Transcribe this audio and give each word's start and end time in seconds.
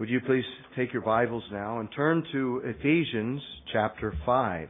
Would 0.00 0.08
you 0.08 0.20
please 0.20 0.42
take 0.74 0.92
your 0.92 1.02
Bibles 1.02 1.44
now 1.52 1.78
and 1.78 1.88
turn 1.94 2.24
to 2.32 2.62
Ephesians 2.64 3.40
chapter 3.72 4.12
5. 4.26 4.68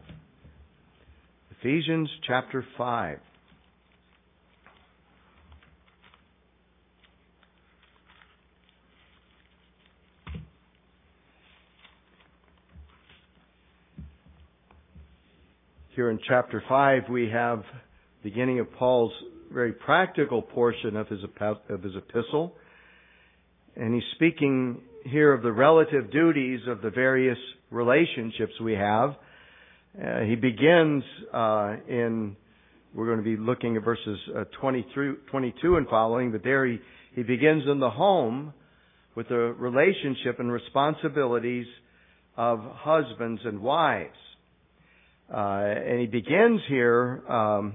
Ephesians 1.58 2.10
chapter 2.26 2.62
5. 2.76 3.18
Here 15.96 16.10
in 16.10 16.18
chapter 16.28 16.62
5 16.68 17.04
we 17.08 17.30
have 17.30 17.60
the 18.22 18.28
beginning 18.28 18.60
of 18.60 18.70
Paul's 18.74 19.12
very 19.50 19.72
practical 19.72 20.42
portion 20.42 20.98
of 20.98 21.08
his, 21.08 21.20
of 21.70 21.82
his 21.82 21.94
epistle. 21.96 22.52
And 23.74 23.94
he's 23.94 24.04
speaking 24.16 24.82
here 25.04 25.32
of 25.32 25.42
the 25.42 25.52
relative 25.52 26.10
duties 26.10 26.60
of 26.66 26.82
the 26.82 26.90
various 26.90 27.38
relationships 27.70 28.52
we 28.62 28.72
have. 28.72 29.14
Uh, 30.02 30.20
he 30.20 30.34
begins 30.34 31.04
uh, 31.32 31.76
in, 31.88 32.36
we're 32.94 33.06
going 33.06 33.18
to 33.18 33.24
be 33.24 33.36
looking 33.36 33.76
at 33.76 33.84
verses 33.84 34.18
uh, 34.36 34.44
20 34.60 34.86
through 34.94 35.18
22 35.30 35.76
and 35.76 35.86
following, 35.88 36.32
but 36.32 36.42
there 36.42 36.66
he, 36.66 36.78
he 37.14 37.22
begins 37.22 37.64
in 37.70 37.80
the 37.80 37.90
home 37.90 38.52
with 39.14 39.28
the 39.28 39.34
relationship 39.34 40.40
and 40.40 40.50
responsibilities 40.50 41.66
of 42.36 42.60
husbands 42.62 43.40
and 43.44 43.60
wives. 43.60 44.16
Uh, 45.32 45.38
and 45.38 46.00
he 46.00 46.06
begins 46.06 46.60
here 46.68 47.22
um, 47.28 47.74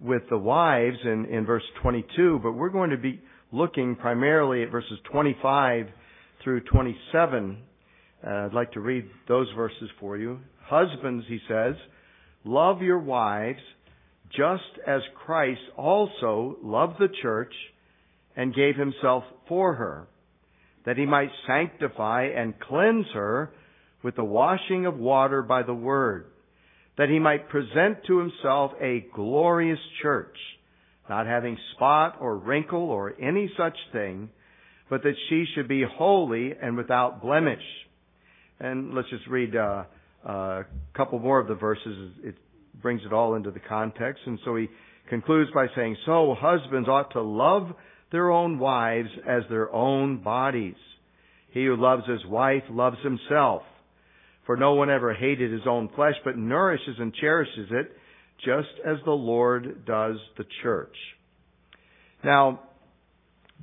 with 0.00 0.22
the 0.30 0.38
wives 0.38 0.96
in, 1.04 1.26
in 1.26 1.44
verse 1.44 1.64
22, 1.82 2.40
but 2.42 2.52
we're 2.52 2.70
going 2.70 2.90
to 2.90 2.96
be 2.96 3.20
looking 3.52 3.96
primarily 3.96 4.62
at 4.62 4.70
verses 4.70 4.98
25 5.10 5.86
through 6.42 6.60
27. 6.62 7.58
Uh, 8.24 8.30
I'd 8.30 8.54
like 8.54 8.72
to 8.72 8.80
read 8.80 9.04
those 9.28 9.48
verses 9.56 9.90
for 9.98 10.16
you. 10.16 10.40
Husbands, 10.62 11.24
he 11.28 11.38
says, 11.48 11.74
love 12.44 12.82
your 12.82 12.98
wives 12.98 13.60
just 14.30 14.86
as 14.86 15.00
Christ 15.24 15.60
also 15.76 16.56
loved 16.62 16.94
the 16.98 17.08
church 17.22 17.52
and 18.36 18.54
gave 18.54 18.76
himself 18.76 19.24
for 19.48 19.74
her, 19.74 20.06
that 20.86 20.96
he 20.96 21.06
might 21.06 21.30
sanctify 21.46 22.28
and 22.36 22.58
cleanse 22.60 23.06
her 23.12 23.52
with 24.02 24.16
the 24.16 24.24
washing 24.24 24.86
of 24.86 24.96
water 24.96 25.42
by 25.42 25.62
the 25.62 25.74
word, 25.74 26.26
that 26.96 27.08
he 27.08 27.18
might 27.18 27.48
present 27.48 27.98
to 28.06 28.18
himself 28.18 28.72
a 28.80 29.04
glorious 29.14 29.80
church, 30.00 30.36
not 31.08 31.26
having 31.26 31.58
spot 31.74 32.18
or 32.20 32.36
wrinkle 32.36 32.90
or 32.90 33.14
any 33.20 33.50
such 33.58 33.76
thing, 33.92 34.30
but 34.90 35.04
that 35.04 35.14
she 35.28 35.46
should 35.54 35.68
be 35.68 35.84
holy 35.88 36.52
and 36.60 36.76
without 36.76 37.22
blemish. 37.22 37.62
And 38.58 38.92
let's 38.92 39.08
just 39.08 39.26
read 39.28 39.56
uh, 39.56 39.84
uh, 40.28 40.32
a 40.32 40.64
couple 40.94 41.18
more 41.20 41.38
of 41.38 41.46
the 41.46 41.54
verses. 41.54 42.12
It 42.22 42.34
brings 42.82 43.00
it 43.06 43.12
all 43.12 43.36
into 43.36 43.52
the 43.52 43.60
context. 43.60 44.20
And 44.26 44.38
so 44.44 44.56
he 44.56 44.68
concludes 45.08 45.50
by 45.54 45.68
saying, 45.76 45.96
So 46.04 46.34
husbands 46.38 46.88
ought 46.88 47.12
to 47.12 47.22
love 47.22 47.68
their 48.12 48.30
own 48.30 48.58
wives 48.58 49.08
as 49.26 49.44
their 49.48 49.72
own 49.72 50.22
bodies. 50.22 50.74
He 51.52 51.64
who 51.64 51.76
loves 51.76 52.02
his 52.06 52.26
wife 52.26 52.64
loves 52.68 52.98
himself. 53.02 53.62
For 54.44 54.56
no 54.56 54.74
one 54.74 54.90
ever 54.90 55.14
hated 55.14 55.52
his 55.52 55.66
own 55.68 55.88
flesh, 55.94 56.14
but 56.24 56.36
nourishes 56.36 56.96
and 56.98 57.14
cherishes 57.14 57.68
it, 57.70 57.92
just 58.44 58.68
as 58.84 58.96
the 59.04 59.12
Lord 59.12 59.84
does 59.86 60.16
the 60.36 60.44
church. 60.62 60.96
Now, 62.24 62.60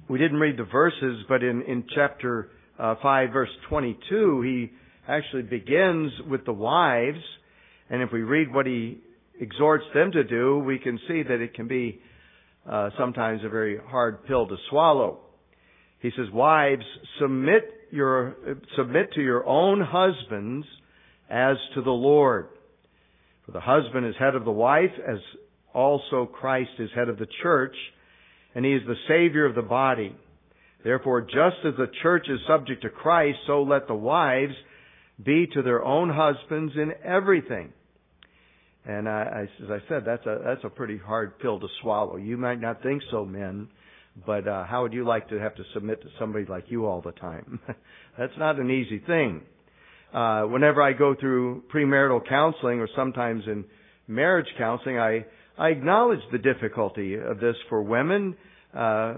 we 0.10 0.20
didn't 0.20 0.40
read 0.40 0.58
the 0.58 0.64
verses, 0.64 1.26
but 1.28 1.44
in, 1.44 1.62
in 1.64 1.84
chapter 1.94 2.50
uh, 2.80 2.96
5, 3.02 3.30
verse 3.32 3.50
22, 3.70 4.42
he 4.42 4.72
actually 5.08 5.44
begins 5.44 6.12
with 6.30 6.46
the 6.46 6.54
wives. 6.54 7.20
And 7.90 8.02
if 8.02 8.12
we 8.12 8.22
read 8.22 8.54
what 8.54 8.66
he 8.66 9.00
exhorts 9.40 9.86
them 9.94 10.12
to 10.14 10.24
do, 10.24 10.60
we 10.60 10.80
can 10.80 11.00
see 11.08 11.24
that 11.24 11.42
it 11.42 11.54
can 11.54 11.68
be 11.68 12.00
uh, 12.70 12.90
sometimes 12.98 13.42
a 13.44 13.50
very 13.50 13.78
hard 13.78 14.26
pill 14.26 14.48
to 14.48 14.56
swallow. 14.70 15.20
He 16.00 16.12
says, 16.16 16.30
"Wives, 16.32 16.84
submit 17.20 17.64
your 17.92 18.36
submit 18.76 19.14
to 19.14 19.22
your 19.22 19.46
own 19.46 19.82
husbands 19.82 20.68
as 21.30 21.58
to 21.76 21.82
the 21.82 21.92
Lord. 21.92 22.50
For 23.46 23.52
the 23.52 23.62
husband 23.62 24.06
is 24.06 24.16
head 24.20 24.36
of 24.36 24.46
the 24.46 24.52
wife, 24.52 24.92
as 25.08 25.20
also 25.74 26.26
Christ 26.26 26.72
is 26.80 26.90
head 26.94 27.10
of 27.10 27.18
the 27.18 27.28
church." 27.42 27.76
And 28.58 28.66
he 28.66 28.74
is 28.74 28.82
the 28.88 28.96
Savior 29.08 29.46
of 29.46 29.54
the 29.54 29.62
body. 29.62 30.16
Therefore, 30.84 31.22
just 31.22 31.58
as 31.64 31.76
the 31.78 31.92
church 32.02 32.26
is 32.28 32.40
subject 32.48 32.82
to 32.82 32.90
Christ, 32.90 33.38
so 33.46 33.62
let 33.62 33.88
the 33.88 33.94
wives 33.94 34.56
be 35.24 35.46
to 35.54 35.62
their 35.62 35.86
own 35.86 36.10
husbands 36.10 36.74
in 36.76 36.92
everything. 37.06 37.72
And 38.84 39.08
I, 39.08 39.46
as 39.62 39.70
I 39.70 39.78
said, 39.88 40.06
that's 40.08 40.26
a 40.26 40.40
that's 40.44 40.64
a 40.64 40.70
pretty 40.70 40.98
hard 40.98 41.38
pill 41.38 41.60
to 41.60 41.68
swallow. 41.84 42.16
You 42.18 42.36
might 42.36 42.60
not 42.60 42.82
think 42.82 43.04
so, 43.12 43.26
men, 43.26 43.68
but 44.26 44.48
uh, 44.48 44.66
how 44.66 44.82
would 44.82 44.94
you 44.94 45.06
like 45.06 45.30
to 45.30 45.40
have 45.40 45.54
to 45.54 45.64
submit 45.76 46.02
to 46.02 46.08
somebody 46.18 46.46
like 46.46 46.64
you 46.70 46.88
all 46.88 47.02
the 47.02 47.12
time? 47.12 47.60
that's 48.18 48.38
not 48.40 48.60
an 48.60 48.72
easy 48.72 49.04
thing. 49.06 49.44
Uh, 50.12 50.46
whenever 50.46 50.82
I 50.82 50.94
go 50.94 51.14
through 51.14 51.62
premarital 51.72 52.28
counseling, 52.28 52.80
or 52.80 52.90
sometimes 52.96 53.44
in 53.46 53.66
marriage 54.08 54.48
counseling, 54.58 54.98
I 54.98 55.28
I 55.60 55.70
acknowledge 55.70 56.22
the 56.32 56.38
difficulty 56.38 57.16
of 57.16 57.40
this 57.40 57.56
for 57.70 57.82
women. 57.84 58.36
Uh, 58.74 59.16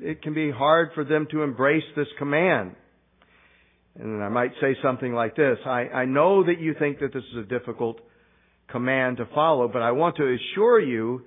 it 0.00 0.22
can 0.22 0.34
be 0.34 0.50
hard 0.50 0.90
for 0.94 1.04
them 1.04 1.26
to 1.30 1.42
embrace 1.42 1.84
this 1.96 2.06
command. 2.18 2.74
And 3.98 4.22
I 4.22 4.28
might 4.28 4.52
say 4.60 4.76
something 4.82 5.12
like 5.12 5.36
this. 5.36 5.58
I, 5.66 5.88
I 5.88 6.04
know 6.04 6.44
that 6.44 6.60
you 6.60 6.74
think 6.78 7.00
that 7.00 7.12
this 7.12 7.24
is 7.32 7.38
a 7.38 7.48
difficult 7.48 8.00
command 8.68 9.16
to 9.18 9.26
follow, 9.34 9.68
but 9.68 9.82
I 9.82 9.92
want 9.92 10.16
to 10.16 10.36
assure 10.36 10.80
you 10.80 11.22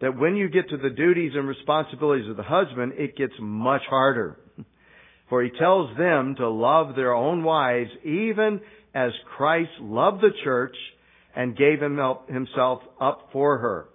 that 0.00 0.16
when 0.16 0.36
you 0.36 0.48
get 0.48 0.70
to 0.70 0.76
the 0.76 0.90
duties 0.90 1.32
and 1.34 1.46
responsibilities 1.46 2.30
of 2.30 2.36
the 2.36 2.42
husband, 2.42 2.94
it 2.96 3.16
gets 3.16 3.34
much 3.40 3.82
harder. 3.88 4.38
For 5.28 5.42
he 5.42 5.50
tells 5.58 5.94
them 5.98 6.36
to 6.36 6.48
love 6.48 6.96
their 6.96 7.12
own 7.12 7.44
wives 7.44 7.90
even 8.02 8.60
as 8.94 9.12
Christ 9.36 9.70
loved 9.78 10.22
the 10.22 10.30
church 10.42 10.74
and 11.36 11.56
gave 11.56 11.80
himself 11.80 12.80
up 13.00 13.28
for 13.32 13.58
her. 13.58 13.88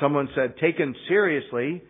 Someone 0.00 0.28
said, 0.34 0.56
taken 0.56 0.94
seriously, 1.06 1.82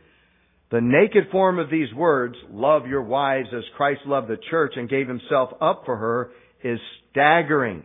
the 0.73 0.81
naked 0.81 1.25
form 1.31 1.59
of 1.59 1.71
these 1.71 1.93
words, 1.95 2.35
love 2.51 2.87
your 2.87 3.03
wives 3.03 3.49
as 3.55 3.63
Christ 3.77 4.01
loved 4.07 4.29
the 4.29 4.39
church 4.51 4.73
and 4.77 4.89
gave 4.89 5.07
himself 5.07 5.51
up 5.61 5.83
for 5.85 5.99
her, 5.99 6.31
is 6.65 6.79
staggering. 7.11 7.83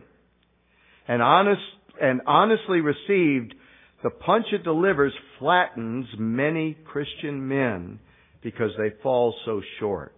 And 1.06 1.20
honest, 1.20 1.60
and 2.00 2.22
honestly 2.26 2.80
received, 2.80 3.54
the 4.02 4.08
punch 4.08 4.46
it 4.52 4.64
delivers 4.64 5.12
flattens 5.38 6.06
many 6.18 6.78
Christian 6.86 7.46
men 7.46 7.98
because 8.42 8.70
they 8.78 8.90
fall 9.02 9.34
so 9.44 9.60
short. 9.80 10.14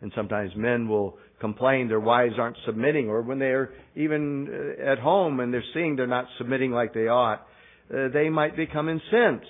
And 0.00 0.12
sometimes 0.16 0.52
men 0.56 0.88
will 0.88 1.18
complain 1.40 1.88
their 1.88 2.00
wives 2.00 2.34
aren't 2.38 2.56
submitting, 2.64 3.10
or 3.10 3.20
when 3.20 3.38
they're 3.38 3.74
even 3.96 4.48
uh, 4.80 4.92
at 4.92 4.98
home 4.98 5.40
and 5.40 5.52
they're 5.52 5.62
seeing 5.74 5.96
they're 5.96 6.06
not 6.06 6.26
submitting 6.38 6.70
like 6.70 6.94
they 6.94 7.08
ought, 7.08 7.46
uh, 7.94 8.08
they 8.14 8.30
might 8.30 8.56
become 8.56 8.88
incensed. 8.88 9.46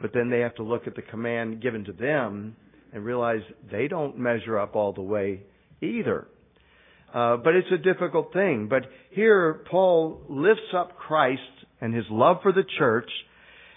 But 0.00 0.12
then 0.12 0.30
they 0.30 0.40
have 0.40 0.54
to 0.56 0.62
look 0.62 0.86
at 0.86 0.94
the 0.94 1.02
command 1.02 1.62
given 1.62 1.84
to 1.84 1.92
them 1.92 2.56
and 2.92 3.04
realize 3.04 3.40
they 3.70 3.88
don't 3.88 4.18
measure 4.18 4.58
up 4.58 4.76
all 4.76 4.92
the 4.92 5.02
way 5.02 5.42
either. 5.82 6.26
Uh, 7.12 7.36
but 7.38 7.54
it's 7.54 7.68
a 7.72 7.78
difficult 7.78 8.32
thing. 8.32 8.68
But 8.68 8.82
here, 9.10 9.62
Paul 9.70 10.22
lifts 10.28 10.74
up 10.76 10.96
Christ 10.96 11.40
and 11.80 11.94
his 11.94 12.04
love 12.10 12.38
for 12.42 12.52
the 12.52 12.64
church 12.78 13.10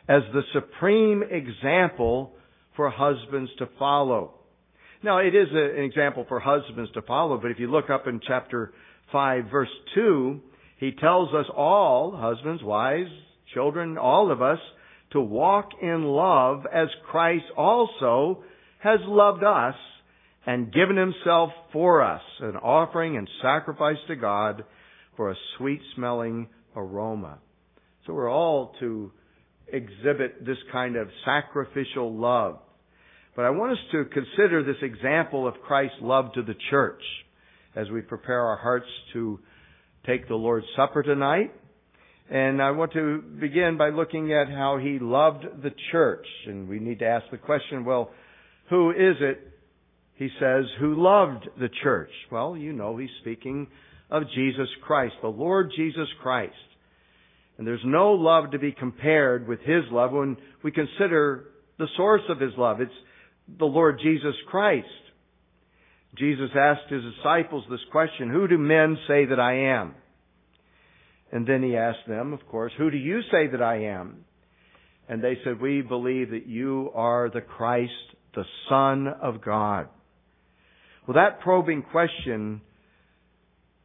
as 0.08 0.22
the 0.34 0.42
supreme 0.54 1.24
example 1.24 2.34
for 2.76 2.90
husbands 2.90 3.52
to 3.60 3.70
follow. 3.80 4.34
Now, 5.04 5.20
it 5.20 5.34
is 5.34 5.48
a, 5.54 5.78
an 5.78 5.84
example 5.84 6.26
for 6.28 6.40
husbands 6.40 6.92
to 6.94 7.02
follow, 7.02 7.38
but 7.38 7.52
if 7.52 7.60
you 7.60 7.72
look 7.72 7.90
up 7.90 8.08
in 8.08 8.20
chapter 8.26 8.74
5, 9.12 9.46
verse 9.50 9.70
2, 9.96 10.40
he 10.78 10.92
tells 10.92 11.34
us 11.34 11.46
all, 11.56 12.16
husbands, 12.16 12.64
wives, 12.64 13.10
children, 13.54 13.98
all 13.98 14.32
of 14.32 14.42
us, 14.42 14.60
to 15.12 15.22
walk 15.22 15.70
in 15.82 16.04
love 16.04 16.66
as 16.74 16.88
Christ 17.10 17.46
also 17.58 18.44
has 18.80 19.00
loved 19.06 19.44
us 19.44 19.76
and 20.46 20.74
given 20.74 20.98
himself 20.98 21.52
for 21.72 22.02
us, 22.02 22.22
an 22.40 22.56
offering 22.56 23.18
and 23.18 23.30
sacrifice 23.42 23.98
to 24.08 24.16
God 24.16 24.64
for 25.16 25.32
a 25.32 25.36
sweet 25.58 25.82
smelling 25.96 26.48
aroma. 26.76 27.38
So 28.06 28.14
we're 28.14 28.32
all 28.32 28.74
to 28.80 29.12
exhibit 29.68 30.46
this 30.46 30.58
kind 30.72 30.96
of 30.96 31.10
sacrificial 31.26 32.16
love. 32.18 32.60
But 33.36 33.46
I 33.46 33.52
want 33.52 33.74
us 33.74 33.78
to 33.92 34.06
consider 34.06 34.64
this 34.64 34.82
example 34.82 35.48
of 35.48 35.54
Christ's 35.66 35.98
love 36.02 36.34
to 36.34 36.42
the 36.42 36.56
church 36.70 37.02
as 37.76 37.90
we 37.90 38.02
prepare 38.02 38.42
our 38.42 38.58
hearts 38.58 38.88
to 39.14 39.40
take 40.06 40.28
the 40.28 40.36
Lord's 40.36 40.66
Supper 40.76 41.04
tonight 41.04 41.54
and 42.32 42.62
I 42.62 42.72
want 42.72 42.94
to 42.94 43.22
begin 43.22 43.78
by 43.78 43.90
looking 43.90 44.34
at 44.34 44.50
how 44.50 44.78
he 44.78 45.00
loved 45.00 45.44
the 45.62 45.72
church. 45.92 46.26
And 46.48 46.68
we 46.68 46.80
need 46.80 47.00
to 47.00 47.06
ask 47.06 47.26
the 47.30 47.38
question, 47.38 47.86
well, 47.86 48.12
who 48.70 48.92
is 48.92 49.18
it 49.20 49.52
he 50.22 50.30
says, 50.40 50.66
who 50.80 51.02
loved 51.02 51.50
the 51.60 51.70
church. 51.82 52.12
Well, 52.32 52.56
you 52.56 52.74
know 52.74 52.96
he's 52.96 53.10
speaking 53.22 53.66
of 54.12 54.22
Jesus 54.36 54.68
Christ, 54.84 55.16
the 55.24 55.30
Lord 55.30 55.72
Jesus 55.76 56.08
Christ. 56.22 56.54
And 57.58 57.66
there's 57.66 57.82
no 57.84 58.12
love 58.12 58.52
to 58.52 58.60
be 58.60 58.72
compared 58.72 59.48
with 59.48 59.62
his 59.62 59.82
love 59.90 60.12
when 60.12 60.38
we 60.64 60.72
consider 60.72 61.46
the 61.80 61.88
source 61.98 62.22
of 62.30 62.40
his 62.40 62.52
love. 62.56 62.82
It's 62.82 62.92
the 63.58 63.66
Lord 63.66 64.00
Jesus 64.04 64.36
Christ. 64.48 64.86
Jesus 66.20 66.52
asked 66.56 66.92
his 66.92 67.02
disciples 67.16 67.64
this 67.68 67.80
question, 67.92 68.30
Who 68.30 68.48
do 68.48 68.60
men 68.60 69.00
say 69.08 69.26
that 69.26 69.40
I 69.40 69.74
am? 69.76 69.96
And 71.32 71.48
then 71.48 71.64
he 71.64 71.78
asked 71.78 72.08
them, 72.08 72.34
of 72.34 72.46
course, 72.48 72.74
Who 72.78 72.92
do 72.92 72.98
you 72.98 73.22
say 73.32 73.48
that 73.52 73.62
I 73.62 73.86
am? 73.86 74.26
And 75.08 75.24
they 75.24 75.38
said, 75.44 75.62
We 75.62 75.82
believe 75.82 76.32
that 76.32 76.48
you 76.48 76.92
are 76.94 77.30
the 77.30 77.42
Christ, 77.42 77.92
the 78.36 78.46
Son 78.70 79.08
of 79.08 79.44
God. 79.44 79.88
Well, 81.08 81.16
that 81.16 81.42
probing 81.42 81.84
question 81.84 82.62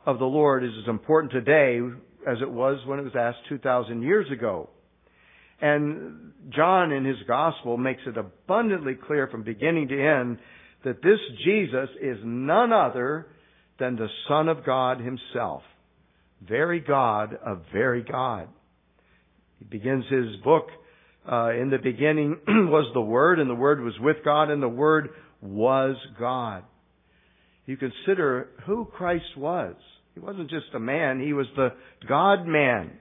of 0.04 0.18
the 0.18 0.24
Lord 0.24 0.64
is 0.64 0.70
as 0.82 0.88
important 0.88 1.32
today 1.32 1.80
as 2.26 2.38
it 2.42 2.50
was 2.50 2.78
when 2.86 2.98
it 2.98 3.02
was 3.02 3.16
asked 3.18 3.48
2,000 3.48 4.02
years 4.02 4.30
ago. 4.30 4.68
And 5.60 6.32
John 6.54 6.92
in 6.92 7.04
his 7.04 7.16
gospel 7.26 7.76
makes 7.76 8.02
it 8.06 8.16
abundantly 8.16 8.94
clear 8.94 9.26
from 9.28 9.42
beginning 9.42 9.88
to 9.88 9.94
end 9.94 10.38
that 10.84 11.02
this 11.02 11.18
Jesus 11.44 11.88
is 12.00 12.18
none 12.22 12.72
other 12.72 13.26
than 13.78 13.96
the 13.96 14.08
Son 14.28 14.48
of 14.48 14.64
God 14.64 15.00
himself. 15.00 15.62
Very 16.40 16.80
God 16.80 17.34
of 17.44 17.62
very 17.72 18.02
God. 18.02 18.48
He 19.58 19.64
begins 19.64 20.04
his 20.10 20.36
book, 20.44 20.66
uh, 21.30 21.50
in 21.50 21.70
the 21.70 21.78
beginning 21.78 22.38
was 22.46 22.90
the 22.94 23.00
Word, 23.00 23.40
and 23.40 23.50
the 23.50 23.54
Word 23.54 23.80
was 23.80 23.94
with 24.00 24.18
God, 24.24 24.50
and 24.50 24.62
the 24.62 24.68
Word 24.68 25.10
was 25.42 25.96
God. 26.18 26.62
You 27.66 27.76
consider 27.76 28.48
who 28.64 28.84
Christ 28.84 29.36
was. 29.36 29.74
He 30.14 30.20
wasn't 30.20 30.50
just 30.50 30.66
a 30.74 30.78
man, 30.78 31.20
he 31.20 31.32
was 31.32 31.46
the 31.56 31.70
God 32.08 32.46
man. 32.46 32.92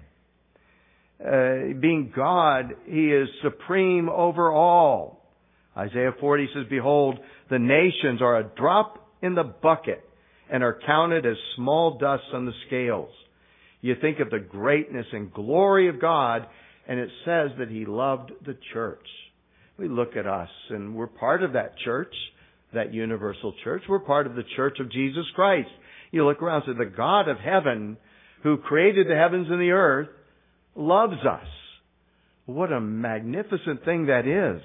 Uh, 1.20 1.80
being 1.80 2.12
God, 2.14 2.74
he 2.86 3.08
is 3.08 3.30
supreme 3.42 4.10
over 4.10 4.52
all. 4.52 5.24
Isaiah 5.78 6.12
40 6.20 6.50
says, 6.54 6.64
Behold, 6.70 7.20
the 7.50 7.60
nations 7.60 8.22
are 8.22 8.40
a 8.40 8.44
drop 8.44 9.08
in 9.22 9.36
the 9.36 9.44
bucket 9.44 10.04
and 10.52 10.64
are 10.64 10.80
counted 10.86 11.26
as 11.26 11.38
small 11.56 11.98
dust 11.98 12.24
on 12.34 12.46
the 12.46 12.52
scales. 12.68 13.10
You 13.86 13.94
think 14.02 14.20
of 14.20 14.32
the 14.32 14.40
greatness 14.40 15.06
and 15.12 15.32
glory 15.32 15.90
of 15.90 16.02
God, 16.02 16.48
and 16.88 17.00
it 17.00 17.10
says 17.24 17.52
that 17.60 17.70
He 17.70 17.86
loved 17.86 18.32
the 18.44 18.58
church. 18.74 19.06
We 19.78 19.88
look 19.88 20.16
at 20.16 20.26
us, 20.26 20.50
and 20.72 20.96
we're 20.96 21.06
part 21.06 21.44
of 21.44 21.54
that 21.54 21.78
church, 21.86 22.12
that 22.74 22.96
universal 22.96 23.54
church. 23.64 23.84
We're 23.88 24.00
part 24.00 24.26
of 24.26 24.34
the 24.34 24.44
church 24.56 24.80
of 24.80 24.92
Jesus 24.92 25.26
Christ. 25.36 25.70
You 26.10 26.26
look 26.26 26.42
around 26.42 26.64
and 26.66 26.76
say, 26.76 26.84
the 26.84 26.98
God 26.98 27.28
of 27.28 27.38
heaven, 27.38 27.98
who 28.42 28.58
created 28.58 29.06
the 29.08 29.16
heavens 29.16 29.50
and 29.52 29.62
the 29.62 29.70
earth, 29.70 30.10
loves 30.76 31.24
us. 31.24 31.48
What 32.48 32.72
a 32.72 32.82
magnificent 32.82 33.86
thing 33.86 34.08
that 34.08 34.26
is. 34.26 34.64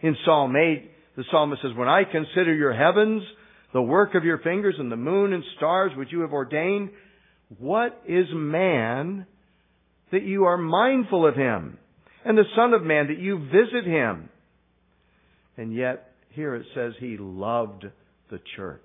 In 0.00 0.16
Psalm 0.24 0.56
8, 0.56 0.90
the 1.14 1.24
psalmist 1.30 1.60
says, 1.60 1.76
When 1.76 1.88
I 1.88 2.04
consider 2.04 2.54
your 2.54 2.72
heavens, 2.72 3.22
the 3.74 3.82
work 3.82 4.14
of 4.14 4.24
your 4.24 4.38
fingers, 4.38 4.76
and 4.78 4.90
the 4.90 4.96
moon 4.96 5.34
and 5.34 5.44
stars 5.58 5.92
which 5.94 6.10
you 6.10 6.20
have 6.22 6.32
ordained, 6.32 6.88
what 7.58 8.02
is 8.06 8.26
man 8.32 9.26
that 10.12 10.22
you 10.22 10.44
are 10.44 10.56
mindful 10.56 11.26
of 11.26 11.34
him? 11.34 11.78
And 12.24 12.36
the 12.36 12.44
Son 12.56 12.74
of 12.74 12.82
Man 12.82 13.08
that 13.08 13.18
you 13.18 13.38
visit 13.38 13.84
him? 13.84 14.28
And 15.56 15.74
yet, 15.74 16.12
here 16.30 16.54
it 16.54 16.66
says 16.74 16.92
he 16.98 17.16
loved 17.18 17.84
the 18.30 18.40
church. 18.56 18.80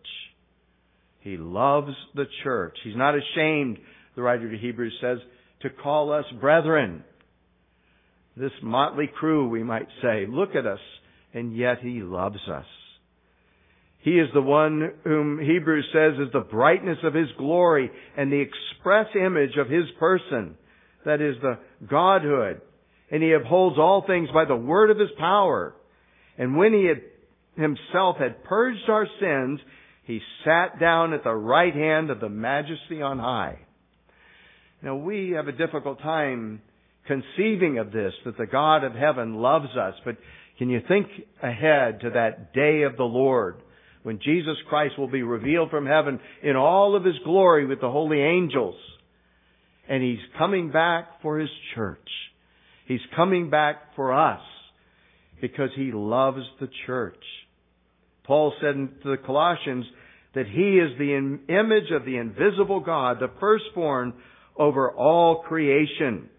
He 1.20 1.38
loves 1.38 1.94
the 2.14 2.26
church. 2.44 2.78
He's 2.84 2.96
not 2.96 3.16
ashamed, 3.16 3.78
the 4.16 4.22
writer 4.22 4.50
to 4.50 4.58
Hebrews 4.58 4.94
says, 5.02 5.18
to 5.62 5.70
call 5.70 6.12
us 6.12 6.26
brethren. 6.40 7.04
This 8.38 8.52
motley 8.62 9.10
crew, 9.14 9.48
we 9.50 9.64
might 9.64 9.88
say, 10.02 10.26
look 10.28 10.56
at 10.56 10.66
us 10.66 10.80
and 11.34 11.56
yet 11.56 11.80
He 11.82 12.02
loves 12.02 12.40
us. 12.52 12.66
He 14.06 14.20
is 14.20 14.30
the 14.36 14.42
one 14.42 14.92
whom 15.04 15.40
Hebrews 15.40 15.88
says 15.92 16.14
is 16.20 16.32
the 16.32 16.48
brightness 16.48 17.00
of 17.04 17.16
His 17.16 17.28
glory 17.40 17.90
and 18.16 18.32
the 18.32 18.40
express 18.40 19.08
image 19.16 19.58
of 19.58 19.68
His 19.68 19.86
person. 20.00 20.56
That 21.06 21.22
is 21.22 21.38
the 21.42 21.58
Godhood. 21.90 22.62
And 23.10 23.24
He 23.24 23.34
upholds 23.34 23.80
all 23.80 24.04
things 24.06 24.30
by 24.32 24.46
the 24.46 24.56
word 24.56 24.92
of 24.92 25.00
His 25.00 25.10
power. 25.18 25.74
And 26.38 26.56
when 26.56 26.72
He 26.72 26.86
had 26.86 27.02
Himself 27.60 28.18
had 28.20 28.44
purged 28.44 28.88
our 28.90 29.08
sins, 29.20 29.60
He 30.04 30.22
sat 30.44 30.80
down 30.80 31.14
at 31.14 31.24
the 31.24 31.34
right 31.34 31.74
hand 31.74 32.12
of 32.12 32.20
the 32.20 32.30
Majesty 32.30 33.02
on 33.02 33.18
high. 33.18 33.58
Now 34.84 34.98
we 34.98 35.32
have 35.32 35.48
a 35.48 35.52
difficult 35.52 36.00
time 36.04 36.62
conceiving 37.08 37.80
of 37.80 37.92
this, 37.92 38.14
that 38.24 38.38
the 38.38 38.46
God 38.46 38.84
of 38.84 38.94
heaven 38.94 39.34
loves 39.34 39.76
us, 39.76 39.96
but 40.06 40.18
can 40.60 40.70
you 40.70 40.82
think 40.88 41.08
ahead 41.42 42.02
to 42.02 42.12
that 42.12 42.54
day 42.54 42.84
of 42.84 42.98
the 42.98 43.04
Lord 43.04 43.56
when 44.06 44.20
Jesus 44.24 44.56
Christ 44.70 45.00
will 45.00 45.08
be 45.08 45.24
revealed 45.24 45.72
from 45.72 45.88
heaven 45.88 46.20
in 46.44 46.56
all 46.56 46.96
of 46.96 47.04
His 47.04 47.16
glory 47.24 47.66
with 47.66 47.82
the 47.82 47.90
holy 47.90 48.22
angels? 48.22 48.76
And 49.90 50.04
He's 50.04 50.20
coming 50.38 50.70
back 50.70 51.24
for 51.24 51.40
His 51.40 51.50
church. 51.74 52.08
He's 52.88 53.00
coming 53.16 53.50
back 53.50 53.96
for 53.96 54.14
us 54.14 54.42
because 55.42 55.72
He 55.76 55.92
loves 55.92 56.44
the 56.62 56.70
church. 56.86 57.18
Paul 58.26 58.54
said 58.62 58.76
to 59.02 59.10
the 59.10 59.18
Colossians 59.18 59.86
that 60.36 60.46
He 60.46 60.78
is 60.78 60.96
the 61.00 61.40
image 61.50 61.90
of 61.92 62.06
the 62.06 62.18
invisible 62.18 62.82
God, 62.82 63.18
the 63.20 63.32
firstborn 63.40 64.14
over 64.56 64.92
all 64.92 65.42
creation. 65.48 66.30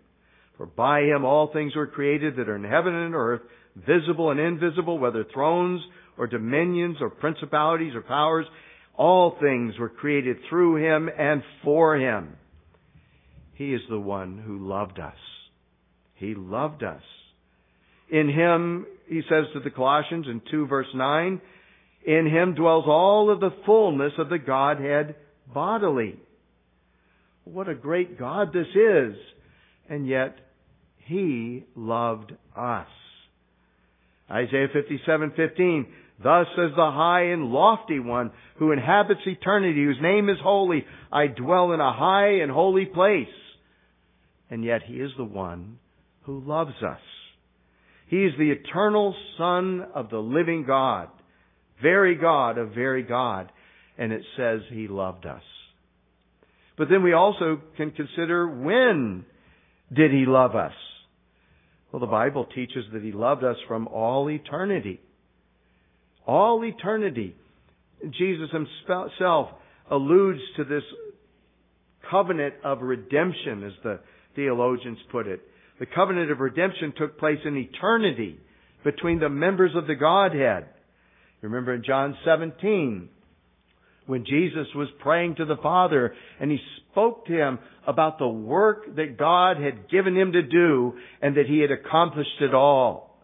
For 0.56 0.66
by 0.66 1.00
Him 1.00 1.24
all 1.24 1.52
things 1.52 1.74
were 1.74 1.88
created 1.88 2.36
that 2.36 2.48
are 2.48 2.54
in 2.54 2.62
heaven 2.62 2.94
and 2.94 3.16
earth, 3.16 3.42
visible 3.74 4.30
and 4.30 4.38
invisible, 4.38 5.00
whether 5.00 5.24
thrones 5.24 5.82
or 6.18 6.26
dominions 6.26 6.98
or 7.00 7.10
principalities 7.10 7.94
or 7.94 8.02
powers, 8.02 8.46
all 8.96 9.36
things 9.40 9.78
were 9.78 9.88
created 9.88 10.36
through 10.48 10.76
him 10.76 11.08
and 11.16 11.42
for 11.62 11.96
him. 11.96 12.36
He 13.54 13.72
is 13.72 13.82
the 13.88 14.00
one 14.00 14.38
who 14.38 14.66
loved 14.66 14.98
us. 14.98 15.16
He 16.14 16.34
loved 16.34 16.82
us. 16.82 17.02
In 18.10 18.28
him, 18.28 18.86
he 19.08 19.22
says 19.28 19.44
to 19.52 19.60
the 19.60 19.70
Colossians 19.70 20.26
in 20.28 20.40
2 20.50 20.66
verse 20.66 20.86
9, 20.94 21.40
in 22.06 22.26
him 22.26 22.54
dwells 22.54 22.84
all 22.86 23.30
of 23.30 23.40
the 23.40 23.54
fullness 23.66 24.12
of 24.18 24.28
the 24.28 24.38
Godhead 24.38 25.16
bodily. 25.52 26.16
What 27.44 27.68
a 27.68 27.74
great 27.74 28.18
God 28.18 28.52
this 28.52 28.66
is. 28.74 29.16
And 29.88 30.06
yet, 30.06 30.36
he 30.98 31.64
loved 31.74 32.32
us. 32.56 32.88
Isaiah 34.30 34.68
57:15. 34.68 35.86
Thus 36.22 36.46
says 36.56 36.70
the 36.74 36.90
high 36.90 37.32
and 37.32 37.50
lofty 37.50 37.98
one 37.98 38.32
who 38.58 38.72
inhabits 38.72 39.20
eternity, 39.26 39.84
whose 39.84 39.98
name 40.00 40.28
is 40.28 40.38
holy. 40.42 40.84
I 41.12 41.26
dwell 41.26 41.72
in 41.72 41.80
a 41.80 41.92
high 41.92 42.40
and 42.42 42.50
holy 42.50 42.86
place. 42.86 43.28
And 44.50 44.64
yet 44.64 44.82
he 44.86 44.94
is 44.94 45.10
the 45.16 45.24
one 45.24 45.78
who 46.22 46.40
loves 46.40 46.82
us. 46.82 47.00
He 48.08 48.24
is 48.24 48.32
the 48.38 48.50
eternal 48.50 49.14
Son 49.36 49.84
of 49.94 50.10
the 50.10 50.18
living 50.18 50.64
God, 50.66 51.08
very 51.82 52.14
God 52.14 52.56
of 52.56 52.70
very 52.70 53.02
God. 53.02 53.52
And 53.98 54.12
it 54.12 54.22
says 54.36 54.60
he 54.70 54.88
loved 54.88 55.26
us. 55.26 55.42
But 56.78 56.88
then 56.88 57.02
we 57.02 57.12
also 57.12 57.60
can 57.76 57.90
consider 57.90 58.48
when 58.48 59.24
did 59.92 60.12
he 60.12 60.24
love 60.26 60.54
us? 60.54 60.72
Well, 61.96 62.00
the 62.00 62.06
Bible 62.12 62.46
teaches 62.54 62.84
that 62.92 63.02
He 63.02 63.12
loved 63.12 63.42
us 63.42 63.56
from 63.66 63.88
all 63.88 64.28
eternity. 64.28 65.00
All 66.26 66.64
eternity. 66.64 67.34
Jesus 68.18 68.50
Himself 68.50 69.50
alludes 69.90 70.40
to 70.56 70.64
this 70.64 70.82
covenant 72.10 72.54
of 72.64 72.82
redemption, 72.82 73.64
as 73.64 73.72
the 73.82 74.00
theologians 74.34 74.98
put 75.10 75.26
it. 75.26 75.40
The 75.78 75.86
covenant 75.86 76.30
of 76.30 76.40
redemption 76.40 76.92
took 76.96 77.18
place 77.18 77.38
in 77.44 77.56
eternity 77.56 78.38
between 78.84 79.18
the 79.18 79.28
members 79.28 79.72
of 79.74 79.86
the 79.86 79.94
Godhead. 79.94 80.66
Remember 81.42 81.74
in 81.74 81.84
John 81.84 82.16
17, 82.24 83.08
when 84.06 84.24
Jesus 84.24 84.66
was 84.74 84.88
praying 85.00 85.36
to 85.36 85.44
the 85.44 85.56
Father 85.56 86.14
and 86.40 86.50
he 86.50 86.58
spoke 86.90 87.26
to 87.26 87.32
him 87.32 87.58
about 87.86 88.18
the 88.18 88.28
work 88.28 88.96
that 88.96 89.18
God 89.18 89.58
had 89.58 89.90
given 89.90 90.16
him 90.16 90.32
to 90.32 90.42
do 90.42 90.94
and 91.20 91.36
that 91.36 91.46
he 91.46 91.58
had 91.58 91.70
accomplished 91.70 92.40
it 92.40 92.54
all. 92.54 93.15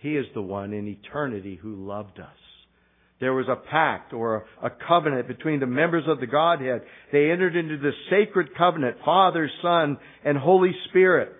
He 0.00 0.16
is 0.16 0.26
the 0.34 0.42
one 0.42 0.72
in 0.72 0.86
eternity 0.86 1.58
who 1.60 1.86
loved 1.86 2.20
us. 2.20 2.26
There 3.20 3.34
was 3.34 3.46
a 3.48 3.56
pact 3.56 4.12
or 4.12 4.44
a 4.62 4.70
covenant 4.70 5.26
between 5.26 5.58
the 5.58 5.66
members 5.66 6.04
of 6.06 6.20
the 6.20 6.26
Godhead. 6.26 6.82
They 7.10 7.30
entered 7.30 7.56
into 7.56 7.76
the 7.76 7.90
sacred 8.10 8.56
covenant, 8.56 8.98
Father, 9.04 9.50
Son, 9.60 9.98
and 10.24 10.38
Holy 10.38 10.72
Spirit. 10.88 11.32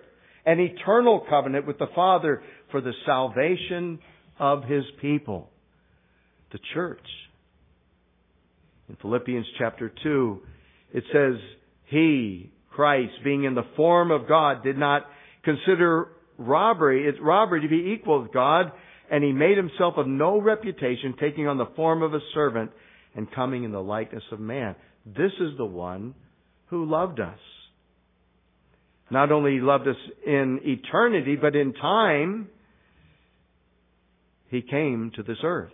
An 0.45 0.59
eternal 0.59 1.25
covenant 1.29 1.65
with 1.65 1.79
the 1.79 1.87
Father 1.95 2.41
for 2.71 2.81
the 2.81 2.91
salvation 3.05 3.99
of 4.39 4.63
His 4.65 4.83
people. 5.01 5.49
the 6.51 6.59
church. 6.73 6.99
In 8.89 8.97
Philippians 9.01 9.45
chapter 9.59 9.93
2, 10.01 10.39
it 10.95 11.03
says, 11.13 11.35
He, 11.85 12.49
Christ, 12.71 13.13
being 13.23 13.43
in 13.43 13.53
the 13.53 13.67
form 13.75 14.09
of 14.09 14.27
God, 14.27 14.63
did 14.63 14.77
not 14.77 15.05
consider 15.43 16.07
robbery, 16.39 17.07
it's 17.07 17.19
robbery 17.21 17.61
to 17.61 17.67
be 17.67 17.93
equal 17.93 18.23
with 18.23 18.33
God, 18.33 18.71
and 19.11 19.23
he 19.23 19.31
made 19.31 19.57
himself 19.57 19.95
of 19.97 20.07
no 20.07 20.39
reputation, 20.39 21.15
taking 21.19 21.47
on 21.47 21.57
the 21.57 21.69
form 21.75 22.01
of 22.01 22.13
a 22.13 22.19
servant 22.33 22.71
and 23.15 23.31
coming 23.31 23.63
in 23.63 23.71
the 23.71 23.81
likeness 23.81 24.23
of 24.31 24.39
man. 24.39 24.75
This 25.05 25.31
is 25.39 25.57
the 25.57 25.65
one 25.65 26.15
who 26.67 26.85
loved 26.85 27.19
us. 27.19 27.39
Not 29.11 29.31
only 29.31 29.59
loved 29.59 29.87
us 29.87 29.95
in 30.25 30.59
eternity, 30.63 31.35
but 31.35 31.55
in 31.55 31.73
time, 31.73 32.47
he 34.49 34.61
came 34.61 35.11
to 35.15 35.23
this 35.23 35.37
earth. 35.43 35.71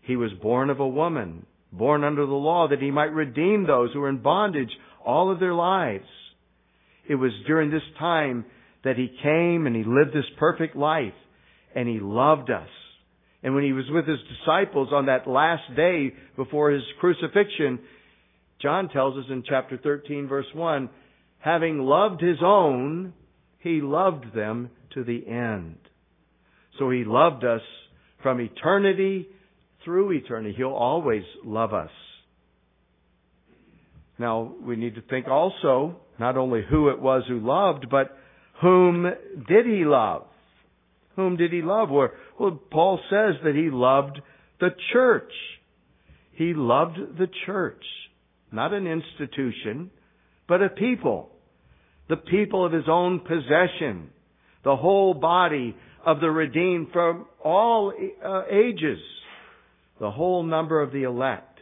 He 0.00 0.16
was 0.16 0.30
born 0.40 0.70
of 0.70 0.80
a 0.80 0.88
woman, 0.88 1.44
born 1.70 2.04
under 2.04 2.24
the 2.24 2.32
law, 2.32 2.68
that 2.68 2.80
he 2.80 2.90
might 2.90 3.12
redeem 3.12 3.66
those 3.66 3.92
who 3.92 4.00
were 4.00 4.08
in 4.08 4.22
bondage 4.22 4.70
all 5.04 5.30
of 5.30 5.40
their 5.40 5.54
lives. 5.54 6.06
It 7.06 7.16
was 7.16 7.32
during 7.46 7.70
this 7.70 7.82
time 7.98 8.46
that 8.84 8.96
he 8.96 9.08
came 9.22 9.66
and 9.66 9.74
he 9.74 9.84
lived 9.84 10.12
this 10.12 10.28
perfect 10.38 10.76
life 10.76 11.14
and 11.74 11.88
he 11.88 12.00
loved 12.00 12.50
us. 12.50 12.68
And 13.42 13.54
when 13.54 13.64
he 13.64 13.72
was 13.72 13.84
with 13.90 14.06
his 14.06 14.18
disciples 14.38 14.88
on 14.92 15.06
that 15.06 15.28
last 15.28 15.62
day 15.76 16.12
before 16.36 16.70
his 16.70 16.82
crucifixion, 17.00 17.78
John 18.60 18.88
tells 18.88 19.16
us 19.16 19.30
in 19.30 19.44
chapter 19.48 19.78
13 19.78 20.26
verse 20.26 20.46
1, 20.54 20.88
having 21.38 21.78
loved 21.78 22.20
his 22.20 22.38
own, 22.42 23.12
he 23.60 23.80
loved 23.80 24.34
them 24.34 24.70
to 24.94 25.04
the 25.04 25.26
end. 25.26 25.76
So 26.78 26.90
he 26.90 27.04
loved 27.04 27.44
us 27.44 27.60
from 28.22 28.40
eternity 28.40 29.28
through 29.84 30.12
eternity. 30.12 30.54
He'll 30.56 30.68
always 30.70 31.22
love 31.44 31.72
us. 31.72 31.90
Now, 34.18 34.52
we 34.60 34.76
need 34.76 34.96
to 34.96 35.02
think 35.02 35.28
also 35.28 35.96
not 36.18 36.36
only 36.36 36.62
who 36.68 36.88
it 36.88 37.00
was 37.00 37.22
who 37.28 37.38
loved, 37.38 37.88
but 37.88 38.17
whom 38.60 39.04
did 39.48 39.66
he 39.66 39.84
love? 39.84 40.24
Whom 41.16 41.36
did 41.36 41.52
he 41.52 41.62
love? 41.62 41.90
Well, 41.90 42.60
Paul 42.70 43.00
says 43.10 43.34
that 43.44 43.54
he 43.54 43.70
loved 43.70 44.20
the 44.60 44.70
church. 44.92 45.32
He 46.32 46.54
loved 46.54 46.96
the 47.18 47.28
church. 47.46 47.82
Not 48.52 48.72
an 48.72 48.86
institution, 48.86 49.90
but 50.48 50.62
a 50.62 50.68
people. 50.68 51.30
The 52.08 52.16
people 52.16 52.64
of 52.64 52.72
his 52.72 52.84
own 52.88 53.20
possession. 53.20 54.10
The 54.64 54.76
whole 54.76 55.14
body 55.14 55.76
of 56.04 56.20
the 56.20 56.30
redeemed 56.30 56.88
from 56.92 57.26
all 57.44 57.92
uh, 58.24 58.42
ages. 58.50 58.98
The 60.00 60.10
whole 60.10 60.42
number 60.44 60.80
of 60.80 60.92
the 60.92 61.02
elect. 61.02 61.60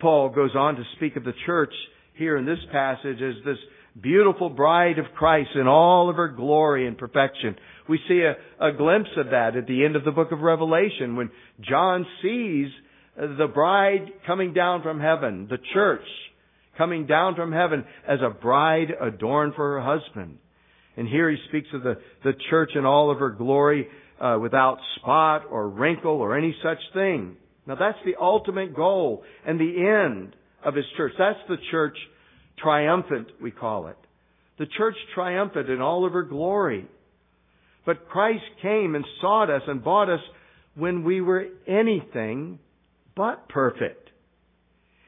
Paul 0.00 0.30
goes 0.30 0.54
on 0.54 0.76
to 0.76 0.82
speak 0.96 1.16
of 1.16 1.24
the 1.24 1.34
church 1.46 1.72
here 2.14 2.36
in 2.36 2.44
this 2.44 2.58
passage 2.70 3.20
as 3.22 3.44
this 3.44 3.56
beautiful 3.98 4.50
bride 4.50 4.98
of 4.98 5.06
Christ 5.16 5.50
in 5.54 5.66
all 5.66 6.10
of 6.10 6.16
her 6.16 6.28
glory 6.28 6.86
and 6.86 6.96
perfection. 6.96 7.56
We 7.88 7.98
see 8.08 8.20
a, 8.20 8.68
a 8.68 8.72
glimpse 8.72 9.10
of 9.16 9.30
that 9.30 9.56
at 9.56 9.66
the 9.66 9.84
end 9.84 9.96
of 9.96 10.04
the 10.04 10.12
book 10.12 10.32
of 10.32 10.40
Revelation 10.40 11.16
when 11.16 11.30
John 11.60 12.06
sees 12.22 12.68
the 13.16 13.48
bride 13.52 14.06
coming 14.26 14.52
down 14.54 14.82
from 14.82 15.00
heaven, 15.00 15.46
the 15.50 15.58
church 15.74 16.06
coming 16.78 17.06
down 17.06 17.34
from 17.34 17.52
heaven 17.52 17.84
as 18.08 18.20
a 18.22 18.30
bride 18.30 18.88
adorned 19.00 19.54
for 19.54 19.72
her 19.72 19.98
husband. 19.98 20.38
And 20.96 21.08
here 21.08 21.30
he 21.30 21.36
speaks 21.48 21.68
of 21.74 21.82
the, 21.82 21.96
the 22.24 22.32
church 22.48 22.70
in 22.74 22.84
all 22.84 23.10
of 23.10 23.18
her 23.18 23.30
glory 23.30 23.88
uh, 24.20 24.38
without 24.40 24.78
spot 24.96 25.42
or 25.50 25.68
wrinkle 25.68 26.12
or 26.20 26.36
any 26.36 26.54
such 26.62 26.78
thing. 26.94 27.36
Now 27.66 27.74
that's 27.74 27.98
the 28.04 28.14
ultimate 28.20 28.74
goal 28.74 29.22
and 29.46 29.58
the 29.58 30.04
end 30.06 30.34
of 30.64 30.74
his 30.74 30.84
church. 30.96 31.12
That's 31.18 31.38
the 31.48 31.56
church 31.70 31.96
triumphant, 32.62 33.28
we 33.40 33.50
call 33.50 33.88
it. 33.88 33.96
The 34.58 34.66
church 34.76 34.96
triumphant 35.14 35.68
in 35.70 35.80
all 35.80 36.04
of 36.06 36.12
her 36.12 36.22
glory. 36.22 36.86
But 37.86 38.08
Christ 38.08 38.44
came 38.62 38.94
and 38.94 39.04
sought 39.20 39.50
us 39.50 39.62
and 39.66 39.82
bought 39.82 40.10
us 40.10 40.20
when 40.74 41.02
we 41.02 41.20
were 41.20 41.46
anything 41.66 42.58
but 43.16 43.48
perfect. 43.48 44.10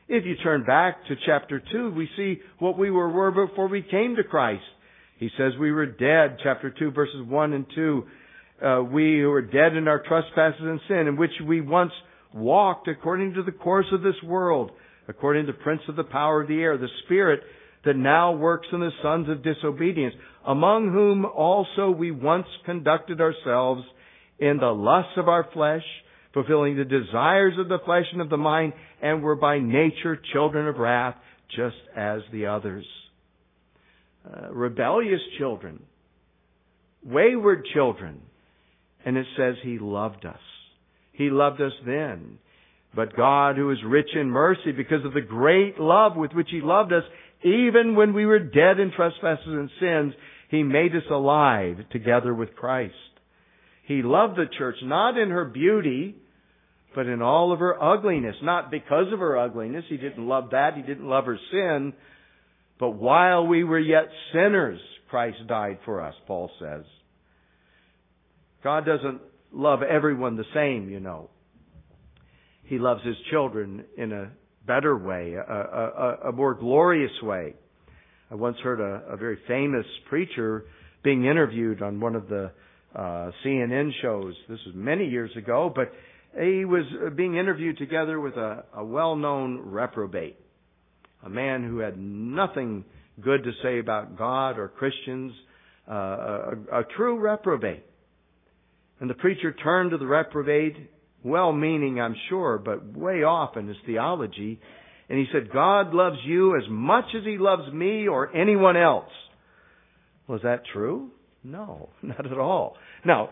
If 0.09 0.25
you 0.25 0.37
turn 0.43 0.65
back 0.65 1.07
to 1.07 1.15
chapter 1.27 1.63
2, 1.73 1.93
we 1.93 2.09
see 2.17 2.41
what 2.59 2.79
we 2.79 2.91
were 2.91 3.31
before 3.31 3.69
we 3.69 3.83
came 3.83 4.17
to 4.17 4.25
Christ. 4.25 4.63
He 5.19 5.31
says 5.39 5.53
we 5.59 5.71
were 5.71 5.87
dead, 5.87 6.39
chapter 6.43 6.71
2, 6.71 6.91
verses 6.91 7.27
1 7.27 7.53
and 7.53 7.67
2. 7.75 8.05
Uh, 8.63 8.83
we 8.83 9.21
who 9.21 9.29
were 9.29 9.43
dead 9.43 9.77
in 9.77 9.89
our 9.89 10.03
trespasses 10.03 10.61
and 10.61 10.81
sin, 10.89 11.07
in 11.09 11.17
which 11.17 11.31
we 11.47 11.61
once 11.61 11.93
walked 12.35 12.89
according 12.89 13.35
to 13.35 13.43
the 13.43 13.53
course 13.53 13.87
of 13.93 14.03
this 14.03 14.21
world, 14.25 14.71
according 15.09 15.47
to 15.47 15.53
the 15.53 15.59
prince 15.59 15.83
of 15.89 15.97
the 15.97 16.05
power 16.05 16.43
of 16.43 16.49
the 16.49 16.61
air, 16.61 16.77
the 16.77 16.89
spirit 17.05 17.41
that 17.85 17.97
now 17.97 18.33
works 18.33 18.69
in 18.73 18.81
the 18.81 18.91
sons 19.03 19.29
of 19.29 19.43
disobedience, 19.43 20.15
among 20.47 20.93
whom 20.93 21.25
also 21.25 21.91
we 21.91 22.11
once 22.11 22.47
conducted 22.65 23.21
ourselves 23.21 23.83
in 24.39 24.59
the 24.59 24.67
lusts 24.67 25.13
of 25.17 25.29
our 25.29 25.49
flesh, 25.53 25.83
fulfilling 26.33 26.77
the 26.77 26.85
desires 26.85 27.55
of 27.59 27.69
the 27.69 27.79
flesh 27.85 28.07
and 28.13 28.21
of 28.21 28.31
the 28.31 28.37
mind, 28.37 28.73
and 29.01 29.23
were 29.23 29.37
by 29.37 29.59
nature 29.59 30.21
children 30.33 30.69
of 30.69 30.77
wrath, 30.77 31.17
just 31.55 31.77
as 31.97 32.21
the 32.33 32.47
others. 32.47 32.87
Uh, 34.25 34.53
rebellious 34.53 35.21
children, 35.39 35.83
wayward 37.05 37.67
children. 37.75 38.21
And 39.05 39.17
it 39.17 39.27
says 39.37 39.57
He 39.63 39.79
loved 39.81 40.25
us. 40.25 40.39
He 41.13 41.29
loved 41.29 41.61
us 41.61 41.73
then. 41.85 42.39
But 42.95 43.17
God, 43.17 43.57
who 43.57 43.71
is 43.71 43.79
rich 43.87 44.11
in 44.15 44.31
mercy, 44.31 44.73
because 44.73 45.05
of 45.05 45.15
the 45.15 45.21
great 45.21 45.79
love 45.79 46.17
with 46.17 46.33
which 46.33 46.49
He 46.51 46.61
loved 46.61 46.93
us, 46.93 47.05
even 47.43 47.97
when 47.97 48.13
we 48.13 48.27
were 48.27 48.39
dead 48.39 48.79
in 48.79 48.93
trespasses 48.95 49.47
and 49.47 49.71
sins, 49.81 50.15
He 50.51 50.63
made 50.63 50.95
us 50.95 51.03
alive 51.11 51.77
together 51.91 52.35
with 52.35 52.55
Christ. 52.55 52.95
He 53.87 54.03
loved 54.03 54.37
the 54.37 54.47
church 54.59 54.77
not 54.83 55.19
in 55.19 55.31
her 55.31 55.45
beauty, 55.45 56.17
but 56.95 57.07
in 57.07 57.23
all 57.23 57.53
of 57.53 57.59
her 57.59 57.83
ugliness. 57.83 58.37
Not 58.43 58.71
because 58.71 59.13
of 59.13 59.19
her 59.19 59.39
ugliness. 59.39 59.85
He 59.89 59.97
didn't 59.97 60.29
love 60.29 60.51
that. 60.51 60.75
He 60.77 60.83
didn't 60.83 61.09
love 61.09 61.25
her 61.25 61.39
sin. 61.51 61.95
But 62.79 62.91
while 62.91 63.47
we 63.47 63.65
were 63.65 63.79
yet 63.79 64.09
sinners, 64.33 64.81
Christ 65.09 65.39
died 65.49 65.79
for 65.85 66.01
us, 66.01 66.15
Paul 66.27 66.51
says. 66.61 66.85
God 68.63 68.85
doesn't 68.87 69.21
love 69.53 69.83
everyone 69.83 70.37
the 70.37 70.45
same, 70.55 70.89
you 70.89 71.01
know. 71.01 71.31
He 72.65 72.79
loves 72.79 73.05
his 73.05 73.17
children 73.31 73.85
in 73.97 74.13
a 74.13 74.31
better 74.67 74.97
way, 74.97 75.35
a, 75.35 75.53
a, 75.53 76.29
a 76.29 76.33
more 76.33 76.55
glorious 76.55 77.13
way. 77.23 77.55
I 78.31 78.35
once 78.35 78.57
heard 78.63 78.81
a, 78.81 79.13
a, 79.13 79.17
very 79.17 79.39
famous 79.47 79.85
preacher 80.09 80.65
being 81.03 81.25
interviewed 81.25 81.83
on 81.83 82.01
one 82.01 82.15
of 82.15 82.29
the 82.29 82.51
uh, 82.95 83.31
CNN 83.45 83.91
shows. 84.01 84.35
This 84.49 84.61
was 84.67 84.75
many 84.75 85.09
years 85.09 85.31
ago, 85.37 85.73
but 85.75 85.93
he 86.41 86.65
was 86.65 86.85
being 87.17 87.37
interviewed 87.37 87.77
together 87.77 88.21
with 88.21 88.35
a, 88.37 88.65
a 88.75 88.85
well-known 88.85 89.61
reprobate, 89.67 90.39
a 91.25 91.29
man 91.29 91.63
who 91.65 91.79
had 91.79 91.99
nothing 91.99 92.85
good 93.21 93.45
to 93.45 93.51
say 93.63 93.79
about 93.79 94.17
God 94.17 94.59
or 94.59 94.69
Christians, 94.69 95.33
uh, 95.91 95.93
a, 95.93 96.81
a 96.81 96.85
true 96.97 97.19
reprobate. 97.19 97.85
And 99.01 99.11
the 99.11 99.15
preacher 99.15 99.53
turned 99.53 99.91
to 99.91 99.99
the 99.99 100.07
reprobate, 100.07 100.77
well 101.25 101.53
meaning, 101.53 102.01
I'm 102.01 102.17
sure, 102.29 102.59
but 102.59 102.97
way 102.97 103.23
off 103.23 103.57
in 103.57 103.69
his 103.69 103.77
theology. 103.87 104.61
And 105.09 105.19
he 105.19 105.27
said, 105.33 105.53
God 105.53 105.95
loves 105.95 106.19
you 106.25 106.57
as 106.57 106.65
much 106.69 107.05
as 107.17 107.25
he 107.25 107.39
loves 107.39 107.73
me 107.73 108.09
or 108.09 108.35
anyone 108.35 108.77
else. 108.77 109.11
Was 110.27 110.41
that 110.43 110.63
true? 110.73 111.11
No, 111.45 111.91
not 112.03 112.27
at 112.27 112.39
all. 112.39 112.77
Now, 113.05 113.31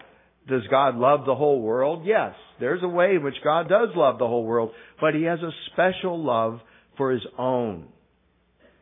does 0.49 0.63
God 0.71 0.97
love 0.97 1.27
the 1.27 1.35
whole 1.35 1.61
world? 1.61 2.03
Yes. 2.05 2.35
There's 2.59 2.83
a 2.83 2.89
way 2.89 3.15
in 3.17 3.23
which 3.23 3.37
God 3.43 3.69
does 3.69 3.91
love 3.95 4.19
the 4.19 4.27
whole 4.27 4.45
world, 4.45 4.71
but 5.01 5.15
he 5.15 5.25
has 5.25 5.39
a 5.41 5.51
special 5.73 6.23
love 6.23 6.61
for 6.97 7.13
his 7.13 7.23
own. 7.39 7.87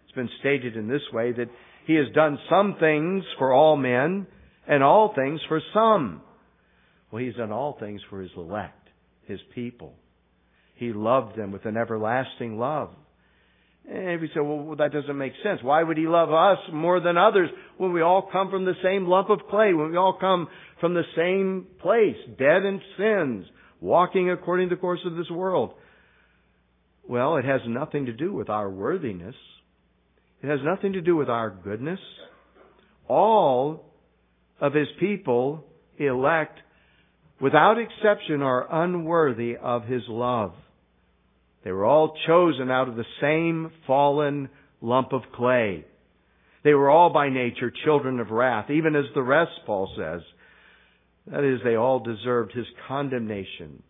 It's 0.04 0.14
been 0.14 0.30
stated 0.40 0.76
in 0.76 0.88
this 0.88 1.02
way 1.12 1.32
that 1.32 1.50
he 1.86 1.94
has 1.94 2.06
done 2.14 2.38
some 2.50 2.76
things 2.80 3.24
for 3.38 3.52
all 3.52 3.76
men 3.76 4.26
and 4.66 4.82
all 4.82 5.14
things 5.14 5.40
for 5.48 5.60
some. 5.72 6.22
Well, 7.10 7.22
He's 7.22 7.34
done 7.34 7.52
all 7.52 7.76
things 7.78 8.00
for 8.10 8.20
His 8.20 8.30
elect, 8.36 8.77
His 9.28 9.40
people. 9.54 9.94
He 10.74 10.92
loved 10.92 11.36
them 11.36 11.52
with 11.52 11.64
an 11.64 11.76
everlasting 11.76 12.58
love. 12.58 12.90
And 13.90 14.20
we 14.20 14.28
say, 14.28 14.40
well, 14.40 14.76
that 14.76 14.92
doesn't 14.92 15.16
make 15.16 15.32
sense. 15.42 15.60
Why 15.62 15.82
would 15.82 15.96
He 15.96 16.06
love 16.06 16.30
us 16.30 16.58
more 16.72 17.00
than 17.00 17.16
others 17.16 17.48
when 17.78 17.92
we 17.92 18.02
all 18.02 18.28
come 18.30 18.50
from 18.50 18.64
the 18.64 18.74
same 18.82 19.06
lump 19.06 19.30
of 19.30 19.40
clay, 19.48 19.72
when 19.72 19.90
we 19.90 19.96
all 19.96 20.18
come 20.20 20.48
from 20.80 20.94
the 20.94 21.04
same 21.16 21.66
place, 21.80 22.16
dead 22.38 22.64
in 22.64 22.80
sins, 22.98 23.46
walking 23.80 24.30
according 24.30 24.68
to 24.68 24.74
the 24.74 24.80
course 24.80 25.00
of 25.06 25.16
this 25.16 25.30
world? 25.30 25.72
Well, 27.08 27.36
it 27.36 27.46
has 27.46 27.62
nothing 27.66 28.06
to 28.06 28.12
do 28.12 28.32
with 28.32 28.50
our 28.50 28.68
worthiness. 28.68 29.36
It 30.42 30.48
has 30.48 30.60
nothing 30.62 30.92
to 30.92 31.00
do 31.00 31.16
with 31.16 31.30
our 31.30 31.50
goodness. 31.50 32.00
All 33.08 33.86
of 34.60 34.74
His 34.74 34.88
people, 35.00 35.64
elect, 35.98 36.60
without 37.40 37.76
exception, 37.78 38.42
are 38.42 38.84
unworthy 38.84 39.56
of 39.56 39.84
His 39.84 40.02
love. 40.08 40.52
They 41.64 41.72
were 41.72 41.84
all 41.84 42.16
chosen 42.26 42.70
out 42.70 42.88
of 42.88 42.96
the 42.96 43.04
same 43.20 43.72
fallen 43.86 44.48
lump 44.80 45.12
of 45.12 45.22
clay. 45.34 45.84
They 46.64 46.74
were 46.74 46.90
all 46.90 47.10
by 47.10 47.28
nature 47.28 47.72
children 47.84 48.20
of 48.20 48.30
wrath, 48.30 48.70
even 48.70 48.96
as 48.96 49.04
the 49.14 49.22
rest, 49.22 49.52
Paul 49.66 49.92
says. 49.96 50.22
That 51.26 51.44
is, 51.44 51.60
they 51.62 51.76
all 51.76 52.00
deserved 52.00 52.52
his 52.52 52.66
condemnation. 52.86 53.82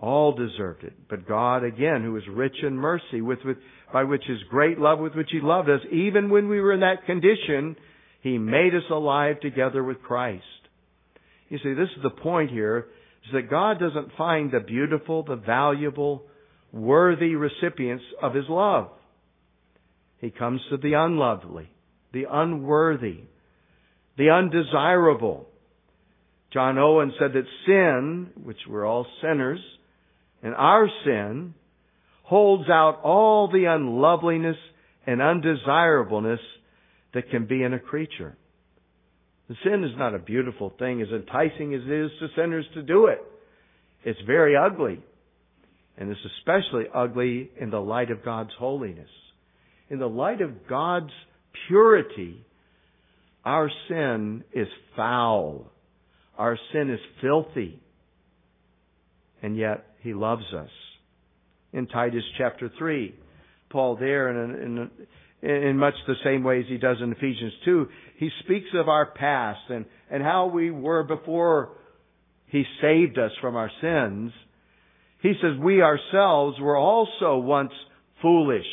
All 0.00 0.32
deserved 0.32 0.84
it. 0.84 0.94
But 1.08 1.28
God, 1.28 1.64
again, 1.64 2.02
who 2.02 2.16
is 2.16 2.22
rich 2.30 2.56
in 2.62 2.76
mercy, 2.76 3.20
with, 3.20 3.40
with, 3.44 3.58
by 3.92 4.04
which 4.04 4.24
his 4.26 4.38
great 4.48 4.78
love 4.78 4.98
with 4.98 5.14
which 5.14 5.28
he 5.30 5.40
loved 5.40 5.68
us, 5.68 5.80
even 5.92 6.30
when 6.30 6.48
we 6.48 6.60
were 6.60 6.72
in 6.72 6.80
that 6.80 7.06
condition, 7.06 7.76
he 8.22 8.38
made 8.38 8.74
us 8.74 8.88
alive 8.90 9.40
together 9.40 9.82
with 9.82 10.02
Christ. 10.02 10.44
You 11.50 11.58
see, 11.58 11.74
this 11.74 11.88
is 11.96 12.02
the 12.02 12.10
point 12.10 12.50
here, 12.50 12.86
is 13.26 13.32
that 13.34 13.50
God 13.50 13.78
doesn't 13.78 14.16
find 14.16 14.50
the 14.50 14.60
beautiful, 14.60 15.24
the 15.24 15.36
valuable, 15.36 16.22
worthy 16.72 17.34
recipients 17.34 18.04
of 18.22 18.34
his 18.34 18.46
love. 18.48 18.88
He 20.18 20.30
comes 20.30 20.60
to 20.70 20.76
the 20.76 20.94
unlovely, 20.94 21.68
the 22.12 22.24
unworthy, 22.30 23.20
the 24.16 24.30
undesirable. 24.30 25.48
John 26.52 26.78
Owen 26.78 27.12
said 27.18 27.32
that 27.32 27.44
sin, 27.66 28.30
which 28.42 28.58
we're 28.68 28.86
all 28.86 29.06
sinners, 29.20 29.60
and 30.42 30.54
our 30.54 30.88
sin 31.04 31.54
holds 32.22 32.68
out 32.70 33.00
all 33.02 33.50
the 33.50 33.64
unloveliness 33.64 34.56
and 35.06 35.20
undesirableness 35.20 36.40
that 37.12 37.30
can 37.30 37.46
be 37.46 37.62
in 37.62 37.74
a 37.74 37.78
creature. 37.80 38.36
Sin 39.64 39.82
is 39.82 39.96
not 39.96 40.14
a 40.14 40.18
beautiful 40.18 40.72
thing, 40.78 41.02
as 41.02 41.08
enticing 41.08 41.74
as 41.74 41.80
it 41.84 41.90
is 41.90 42.10
to 42.20 42.28
sinners 42.36 42.66
to 42.74 42.82
do 42.82 43.06
it. 43.06 43.18
It's 44.04 44.20
very 44.26 44.56
ugly. 44.56 45.00
And 45.98 46.10
it's 46.10 46.20
especially 46.38 46.84
ugly 46.94 47.50
in 47.60 47.70
the 47.70 47.80
light 47.80 48.10
of 48.10 48.24
God's 48.24 48.52
holiness. 48.58 49.08
In 49.90 49.98
the 49.98 50.08
light 50.08 50.40
of 50.40 50.68
God's 50.68 51.10
purity, 51.66 52.46
our 53.44 53.68
sin 53.88 54.44
is 54.52 54.68
foul. 54.96 55.66
Our 56.38 56.56
sin 56.72 56.90
is 56.90 57.00
filthy. 57.20 57.80
And 59.42 59.56
yet, 59.56 59.84
He 60.02 60.14
loves 60.14 60.44
us. 60.56 60.70
In 61.72 61.86
Titus 61.86 62.24
chapter 62.38 62.70
3, 62.78 63.14
Paul 63.70 63.96
there, 63.96 64.28
in, 64.28 64.50
in, 64.62 64.90
in 65.42 65.78
much 65.78 65.94
the 66.06 66.14
same 66.24 66.44
way 66.44 66.60
as 66.60 66.66
he 66.68 66.76
does 66.76 66.98
in 67.02 67.12
Ephesians 67.12 67.52
2, 67.64 67.88
he 68.18 68.30
speaks 68.44 68.68
of 68.74 68.88
our 68.88 69.06
past 69.06 69.60
and, 69.70 69.86
and 70.10 70.22
how 70.22 70.46
we 70.46 70.70
were 70.70 71.02
before 71.02 71.70
He 72.48 72.64
saved 72.82 73.18
us 73.18 73.30
from 73.40 73.56
our 73.56 73.70
sins. 73.80 74.32
He 75.22 75.32
says, 75.40 75.58
We 75.58 75.82
ourselves 75.82 76.58
were 76.60 76.76
also 76.76 77.38
once 77.38 77.72
foolish, 78.20 78.66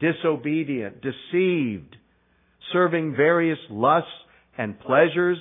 disobedient, 0.00 1.02
deceived, 1.02 1.96
serving 2.72 3.14
various 3.16 3.58
lusts 3.70 4.10
and 4.58 4.80
pleasures, 4.80 5.38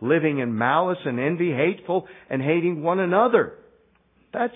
living 0.00 0.40
in 0.40 0.58
malice 0.58 0.98
and 1.04 1.18
envy, 1.18 1.52
hateful, 1.52 2.06
and 2.28 2.42
hating 2.42 2.82
one 2.82 3.00
another. 3.00 3.54
That's 4.32 4.52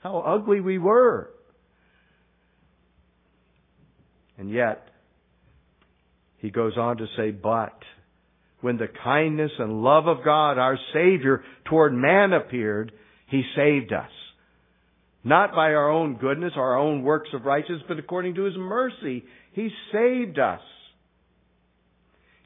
how 0.00 0.18
ugly 0.18 0.60
we 0.60 0.78
were. 0.78 1.30
And 4.38 4.50
yet, 4.50 4.88
he 6.38 6.50
goes 6.50 6.76
on 6.76 6.98
to 6.98 7.06
say, 7.16 7.30
but 7.30 7.76
when 8.60 8.76
the 8.78 8.88
kindness 9.04 9.52
and 9.58 9.82
love 9.82 10.06
of 10.06 10.24
God, 10.24 10.58
our 10.58 10.78
Savior, 10.92 11.44
toward 11.66 11.94
man 11.94 12.32
appeared, 12.32 12.92
He 13.28 13.42
saved 13.54 13.92
us. 13.92 14.10
Not 15.24 15.52
by 15.52 15.72
our 15.72 15.90
own 15.90 16.16
goodness, 16.16 16.52
our 16.56 16.78
own 16.78 17.02
works 17.02 17.30
of 17.34 17.44
righteousness, 17.44 17.82
but 17.88 17.98
according 17.98 18.36
to 18.36 18.44
His 18.44 18.56
mercy, 18.56 19.24
He 19.52 19.70
saved 19.92 20.38
us. 20.38 20.60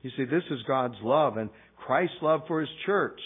You 0.03 0.11
see, 0.17 0.25
this 0.25 0.45
is 0.51 0.61
God's 0.67 0.97
love 1.03 1.37
and 1.37 1.51
Christ's 1.77 2.17
love 2.23 2.43
for 2.49 2.61
His 2.61 2.71
church. 2.87 3.21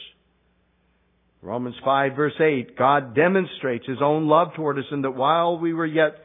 Romans 1.41 1.77
5 1.85 2.17
verse 2.17 2.41
8, 2.41 2.77
God 2.77 3.15
demonstrates 3.15 3.87
His 3.87 3.99
own 4.03 4.29
love 4.29 4.49
toward 4.57 4.79
us 4.79 4.85
in 4.91 5.03
that 5.03 5.11
while 5.11 5.59
we 5.59 5.73
were 5.73 5.87
yet 5.87 6.17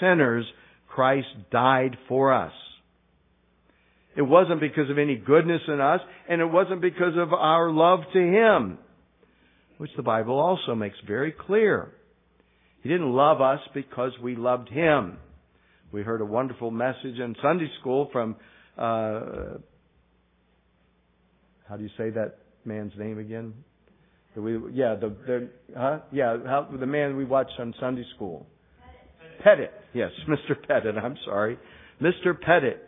sinners, 0.00 0.44
Christ 0.88 1.28
died 1.50 1.96
for 2.08 2.32
us. 2.32 2.52
It 4.16 4.22
wasn't 4.22 4.60
because 4.60 4.90
of 4.90 4.98
any 4.98 5.16
goodness 5.16 5.60
in 5.68 5.80
us, 5.80 6.00
and 6.28 6.40
it 6.40 6.46
wasn't 6.46 6.80
because 6.80 7.14
of 7.16 7.32
our 7.32 7.70
love 7.70 8.00
to 8.12 8.18
Him, 8.18 8.78
which 9.76 9.90
the 9.96 10.02
Bible 10.02 10.38
also 10.38 10.74
makes 10.74 10.96
very 11.06 11.30
clear. 11.30 11.92
He 12.82 12.88
didn't 12.88 13.12
love 13.12 13.40
us 13.40 13.60
because 13.74 14.12
we 14.20 14.34
loved 14.34 14.70
Him. 14.70 15.18
We 15.92 16.02
heard 16.02 16.20
a 16.20 16.24
wonderful 16.24 16.70
message 16.70 17.18
in 17.18 17.36
Sunday 17.40 17.70
school 17.80 18.08
from, 18.12 18.36
uh, 18.76 19.58
how 21.68 21.76
do 21.76 21.82
you 21.82 21.90
say 21.96 22.10
that 22.10 22.38
man's 22.64 22.92
name 22.98 23.18
again? 23.18 23.54
We, 24.36 24.58
yeah, 24.72 24.94
the, 24.94 25.08
the 25.26 25.48
huh? 25.76 25.98
Yeah, 26.12 26.36
how, 26.44 26.68
the 26.78 26.86
man 26.86 27.16
we 27.16 27.24
watched 27.24 27.58
on 27.58 27.74
Sunday 27.80 28.04
school. 28.14 28.46
Pettit. 29.42 29.72
Yes, 29.94 30.10
Mr. 30.28 30.54
Pettit. 30.66 30.96
I'm 30.96 31.16
sorry. 31.24 31.58
Mr. 32.00 32.38
Pettit. 32.40 32.82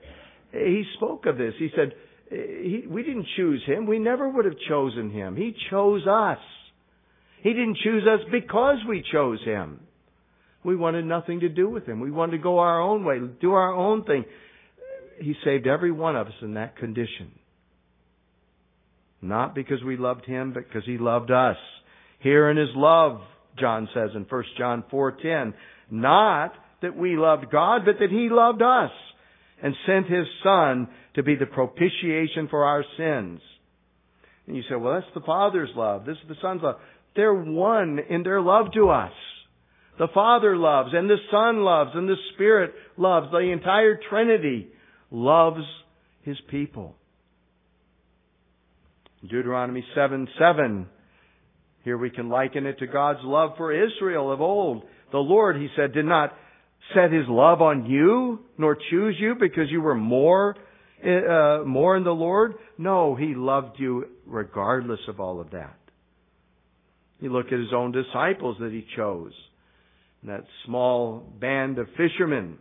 He 0.53 0.85
spoke 0.97 1.27
of 1.27 1.39
this. 1.39 1.55
He 1.59 1.69
said, 1.77 1.93
he, 2.29 2.85
we 2.89 3.03
didn't 3.03 3.27
choose 3.37 3.63
him. 3.67 3.87
We 3.87 3.99
never 3.99 4.29
would 4.29 4.45
have 4.45 4.59
chosen 4.69 5.11
him. 5.11 5.37
He 5.37 5.55
chose 5.71 6.07
us. 6.07 6.39
He 7.43 7.51
didn't 7.51 7.79
choose 7.83 8.05
us 8.07 8.21
because 8.31 8.79
we 8.89 9.05
chose 9.13 9.43
him. 9.45 9.81
We 10.63 10.77
wanted 10.77 11.07
nothing 11.07 11.41
to 11.41 11.49
do 11.49 11.69
with 11.69 11.87
him. 11.87 12.01
We 12.01 12.11
wanted 12.11 12.33
to 12.33 12.43
go 12.43 12.59
our 12.59 12.81
own 12.81 13.05
way, 13.05 13.19
do 13.41 13.53
our 13.53 13.75
own 13.75 14.05
thing. 14.05 14.25
He 15.19 15.35
saved 15.45 15.67
every 15.67 15.91
one 15.91 16.17
of 16.17 16.27
us 16.27 16.35
in 16.43 16.55
that 16.55 16.77
condition. 16.77 17.33
Not 19.23 19.55
because 19.55 19.83
we 19.83 19.97
loved 19.97 20.25
him, 20.27 20.53
but 20.53 20.67
because 20.67 20.85
he 20.85 20.99
loved 20.99 21.31
us. 21.31 21.57
Here 22.21 22.51
in 22.51 22.57
his 22.57 22.69
love, 22.75 23.21
John 23.59 23.89
says 23.95 24.11
in 24.15 24.25
1 24.29 24.45
John 24.59 24.85
4:10, 24.93 25.55
not 25.91 26.53
that 26.83 26.97
we 26.97 27.17
loved 27.17 27.51
God, 27.51 27.83
but 27.85 27.99
that 28.01 28.11
he 28.11 28.29
loved 28.31 28.63
us 28.63 28.91
and 29.63 29.75
sent 29.87 30.07
his 30.07 30.27
son 30.43 30.89
to 31.15 31.23
be 31.23 31.35
the 31.35 31.47
propitiation 31.47 32.49
for 32.49 32.65
our 32.65 32.85
sins. 32.97 33.41
And 34.47 34.57
you 34.57 34.63
say, 34.69 34.77
well, 34.77 34.95
that's 34.95 35.15
the 35.15 35.21
Father's 35.21 35.71
love. 35.77 36.05
This 36.07 36.17
is 36.23 36.29
the 36.29 36.37
Son's 36.41 36.63
love. 36.63 36.77
They're 37.15 37.35
one 37.35 37.99
in 38.09 38.23
their 38.23 38.41
love 38.41 38.67
to 38.75 38.91
us. 38.91 39.13
The 39.99 40.09
Father 40.15 40.57
loves, 40.57 40.91
and 40.95 41.11
the 41.11 41.19
Son 41.31 41.63
loves, 41.63 41.91
and 41.95 42.09
the 42.09 42.17
Spirit 42.35 42.73
loves. 42.97 43.31
The 43.31 43.39
entire 43.39 44.01
Trinity 44.09 44.69
loves 45.11 45.63
His 46.23 46.39
people. 46.49 46.97
Deuteronomy 49.23 49.85
7 49.95 50.27
7. 50.39 50.87
Here 51.85 51.99
we 51.99 52.11
can 52.11 52.29
liken 52.29 52.67
it 52.67 52.79
to 52.79 52.87
God's 52.87 53.21
love 53.23 53.53
for 53.57 53.73
Israel 53.73 54.33
of 54.33 54.41
old. 54.41 54.85
The 55.13 55.19
Lord, 55.19 55.57
He 55.57 55.69
said, 55.77 55.93
did 55.93 56.07
not 56.07 56.33
set 56.95 57.13
His 57.13 57.27
love 57.29 57.63
on 57.63 57.87
you, 57.87 58.41
nor 58.59 58.77
choose 58.91 59.17
you 59.19 59.35
because 59.39 59.71
you 59.71 59.81
were 59.81 59.95
more, 59.95 60.57
uh, 61.05 61.65
more 61.65 61.97
in 61.97 62.05
the 62.05 62.11
Lord. 62.11 62.55
No, 62.79 63.15
He 63.15 63.35
loved 63.35 63.79
you 63.79 64.07
regardless 64.27 65.01
of 65.09 65.21
all 65.21 65.41
of 65.41 65.51
that. 65.51 65.77
You 67.21 67.33
look 67.33 67.47
at 67.47 67.59
His 67.59 67.73
own 67.75 67.93
disciples 67.93 68.57
that 68.61 68.73
He 68.73 68.85
chose. 68.97 69.33
That 70.25 70.45
small 70.67 71.21
band 71.41 71.79
of 71.79 71.87
fishermen. 71.97 72.59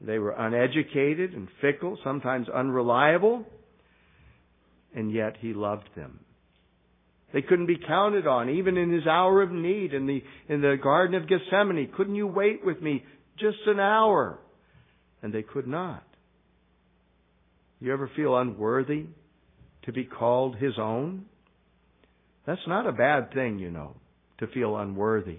They 0.00 0.18
were 0.18 0.32
uneducated 0.32 1.34
and 1.34 1.48
fickle, 1.60 1.98
sometimes 2.02 2.48
unreliable, 2.48 3.44
and 4.94 5.12
yet 5.12 5.36
He 5.40 5.52
loved 5.52 5.88
them. 5.94 6.20
They 7.32 7.42
couldn't 7.42 7.66
be 7.66 7.78
counted 7.78 8.26
on, 8.26 8.50
even 8.50 8.76
in 8.76 8.90
his 8.90 9.06
hour 9.06 9.42
of 9.42 9.52
need 9.52 9.94
in 9.94 10.06
the, 10.06 10.22
in 10.48 10.60
the 10.60 10.76
Garden 10.82 11.14
of 11.14 11.28
Gethsemane. 11.28 11.92
Couldn't 11.96 12.16
you 12.16 12.26
wait 12.26 12.64
with 12.64 12.82
me 12.82 13.04
just 13.38 13.58
an 13.66 13.78
hour? 13.78 14.38
And 15.22 15.32
they 15.32 15.42
could 15.42 15.66
not. 15.66 16.02
You 17.78 17.92
ever 17.92 18.10
feel 18.16 18.36
unworthy 18.36 19.06
to 19.84 19.92
be 19.92 20.04
called 20.04 20.56
his 20.56 20.74
own? 20.78 21.26
That's 22.46 22.60
not 22.66 22.86
a 22.86 22.92
bad 22.92 23.32
thing, 23.32 23.58
you 23.58 23.70
know, 23.70 23.94
to 24.38 24.48
feel 24.48 24.76
unworthy. 24.76 25.38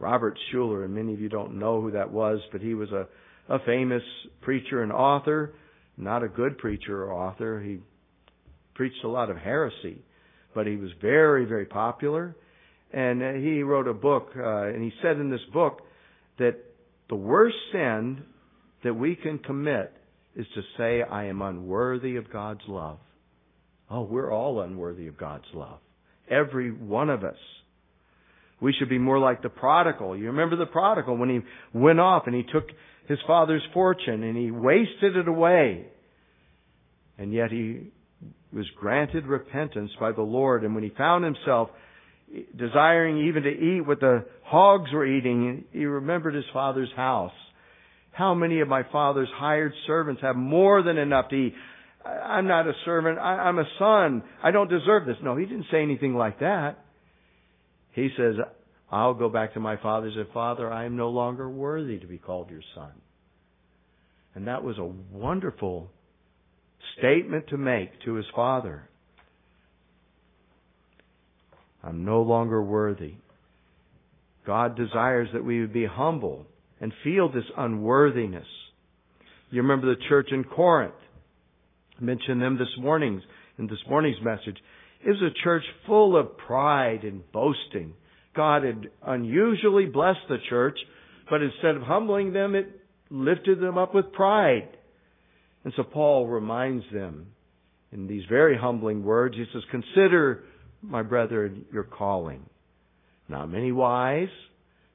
Robert 0.00 0.36
Schuller, 0.52 0.84
and 0.84 0.94
many 0.94 1.14
of 1.14 1.20
you 1.20 1.28
don't 1.28 1.58
know 1.58 1.80
who 1.80 1.92
that 1.92 2.10
was, 2.10 2.40
but 2.50 2.60
he 2.60 2.74
was 2.74 2.90
a, 2.90 3.06
a 3.48 3.58
famous 3.64 4.02
preacher 4.42 4.82
and 4.82 4.92
author, 4.92 5.54
not 5.96 6.24
a 6.24 6.28
good 6.28 6.58
preacher 6.58 7.04
or 7.04 7.12
author. 7.12 7.60
He 7.60 7.78
preached 8.74 9.04
a 9.04 9.08
lot 9.08 9.30
of 9.30 9.36
heresy 9.36 10.02
but 10.54 10.66
he 10.66 10.76
was 10.76 10.90
very, 11.00 11.44
very 11.44 11.66
popular. 11.66 12.36
And 12.92 13.22
uh, 13.22 13.32
he 13.32 13.62
wrote 13.62 13.88
a 13.88 13.94
book, 13.94 14.30
uh, 14.36 14.66
and 14.66 14.82
he 14.82 14.92
said 15.02 15.16
in 15.16 15.30
this 15.30 15.40
book 15.52 15.80
that 16.38 16.56
the 17.08 17.16
worst 17.16 17.56
sin 17.72 18.22
that 18.84 18.94
we 18.94 19.16
can 19.16 19.38
commit 19.38 19.92
is 20.36 20.46
to 20.54 20.62
say, 20.76 21.02
I 21.02 21.24
am 21.26 21.42
unworthy 21.42 22.16
of 22.16 22.32
God's 22.32 22.60
love. 22.68 22.98
Oh, 23.90 24.02
we're 24.02 24.32
all 24.32 24.60
unworthy 24.60 25.06
of 25.08 25.16
God's 25.16 25.44
love. 25.52 25.78
Every 26.30 26.70
one 26.70 27.10
of 27.10 27.24
us. 27.24 27.36
We 28.60 28.72
should 28.78 28.88
be 28.88 28.98
more 28.98 29.18
like 29.18 29.42
the 29.42 29.48
prodigal. 29.48 30.16
You 30.16 30.28
remember 30.28 30.56
the 30.56 30.66
prodigal 30.66 31.16
when 31.16 31.28
he 31.28 31.40
went 31.78 32.00
off 32.00 32.24
and 32.26 32.34
he 32.34 32.42
took 32.42 32.68
his 33.08 33.18
father's 33.26 33.62
fortune 33.74 34.22
and 34.22 34.36
he 34.36 34.50
wasted 34.50 35.16
it 35.16 35.28
away. 35.28 35.86
And 37.18 37.32
yet 37.32 37.50
he 37.50 37.92
was 38.54 38.66
granted 38.76 39.26
repentance 39.26 39.90
by 39.98 40.12
the 40.12 40.22
Lord. 40.22 40.64
And 40.64 40.74
when 40.74 40.84
he 40.84 40.90
found 40.96 41.24
himself 41.24 41.70
desiring 42.56 43.28
even 43.28 43.42
to 43.42 43.50
eat 43.50 43.86
what 43.86 44.00
the 44.00 44.24
hogs 44.44 44.92
were 44.92 45.06
eating, 45.06 45.64
he 45.72 45.84
remembered 45.84 46.34
his 46.34 46.44
father's 46.52 46.92
house. 46.96 47.32
How 48.12 48.34
many 48.34 48.60
of 48.60 48.68
my 48.68 48.82
father's 48.92 49.28
hired 49.34 49.72
servants 49.86 50.22
have 50.22 50.36
more 50.36 50.82
than 50.82 50.98
enough 50.98 51.28
to 51.30 51.36
eat? 51.36 51.54
I'm 52.04 52.46
not 52.46 52.68
a 52.68 52.72
servant. 52.84 53.18
I'm 53.18 53.58
a 53.58 53.64
son. 53.78 54.22
I 54.42 54.50
don't 54.50 54.70
deserve 54.70 55.06
this. 55.06 55.16
No, 55.22 55.36
he 55.36 55.46
didn't 55.46 55.66
say 55.70 55.82
anything 55.82 56.14
like 56.14 56.40
that. 56.40 56.78
He 57.92 58.10
says, 58.16 58.34
I'll 58.90 59.14
go 59.14 59.28
back 59.28 59.54
to 59.54 59.60
my 59.60 59.76
father 59.76 60.08
and 60.08 60.28
Father, 60.32 60.70
I 60.72 60.84
am 60.84 60.96
no 60.96 61.08
longer 61.08 61.48
worthy 61.48 61.98
to 61.98 62.06
be 62.06 62.18
called 62.18 62.50
your 62.50 62.62
son. 62.74 62.92
And 64.34 64.48
that 64.48 64.62
was 64.62 64.78
a 64.78 64.84
wonderful 65.16 65.90
statement 66.98 67.48
to 67.48 67.56
make 67.56 67.90
to 68.04 68.14
his 68.14 68.26
father. 68.34 68.88
I'm 71.82 72.04
no 72.04 72.22
longer 72.22 72.62
worthy. 72.62 73.14
God 74.46 74.76
desires 74.76 75.28
that 75.32 75.44
we 75.44 75.60
would 75.60 75.72
be 75.72 75.86
humble 75.86 76.46
and 76.80 76.92
feel 77.02 77.30
this 77.30 77.44
unworthiness. 77.56 78.46
You 79.50 79.62
remember 79.62 79.94
the 79.94 80.00
church 80.08 80.28
in 80.32 80.44
Corinth. 80.44 80.94
I 82.00 82.04
mentioned 82.04 82.42
them 82.42 82.58
this 82.58 82.68
morning 82.78 83.22
in 83.58 83.66
this 83.66 83.78
morning's 83.88 84.22
message. 84.22 84.56
It 85.04 85.10
was 85.10 85.22
a 85.22 85.44
church 85.44 85.62
full 85.86 86.16
of 86.16 86.36
pride 86.38 87.04
and 87.04 87.30
boasting. 87.32 87.94
God 88.34 88.64
had 88.64 88.88
unusually 89.06 89.86
blessed 89.86 90.26
the 90.28 90.38
church, 90.48 90.78
but 91.30 91.42
instead 91.42 91.76
of 91.76 91.82
humbling 91.82 92.32
them, 92.32 92.54
it 92.54 92.66
lifted 93.10 93.60
them 93.60 93.78
up 93.78 93.94
with 93.94 94.12
pride. 94.12 94.68
And 95.64 95.72
so 95.76 95.82
Paul 95.82 96.26
reminds 96.26 96.84
them 96.92 97.28
in 97.92 98.06
these 98.06 98.24
very 98.28 98.56
humbling 98.56 99.02
words. 99.02 99.34
He 99.36 99.44
says, 99.52 99.62
Consider, 99.70 100.44
my 100.82 101.02
brethren, 101.02 101.64
your 101.72 101.84
calling. 101.84 102.44
Not 103.28 103.50
many 103.50 103.72
wise, 103.72 104.28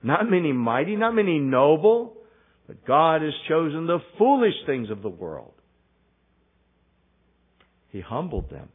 not 0.03 0.29
many 0.29 0.51
mighty, 0.51 0.95
not 0.95 1.15
many 1.15 1.39
noble, 1.39 2.15
but 2.67 2.85
God 2.85 3.23
has 3.23 3.33
chosen 3.47 3.87
the 3.87 3.99
foolish 4.17 4.53
things 4.67 4.91
of 4.91 5.01
the 5.01 5.09
world. 5.09 5.53
He 7.89 8.01
humbled 8.01 8.51
them. 8.51 8.69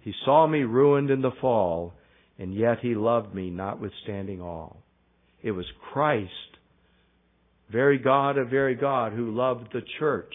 He 0.00 0.12
saw 0.26 0.46
me 0.46 0.58
ruined 0.58 1.10
in 1.10 1.22
the 1.22 1.32
fall, 1.40 1.94
and 2.38 2.54
yet 2.54 2.80
he 2.82 2.94
loved 2.94 3.34
me 3.34 3.48
notwithstanding 3.48 4.42
all. 4.42 4.82
It 5.42 5.52
was 5.52 5.64
Christ, 5.92 6.30
very 7.70 7.98
God 7.98 8.38
of 8.38 8.48
very 8.48 8.74
God, 8.74 9.12
who 9.12 9.34
loved 9.34 9.68
the 9.72 9.82
church, 9.98 10.32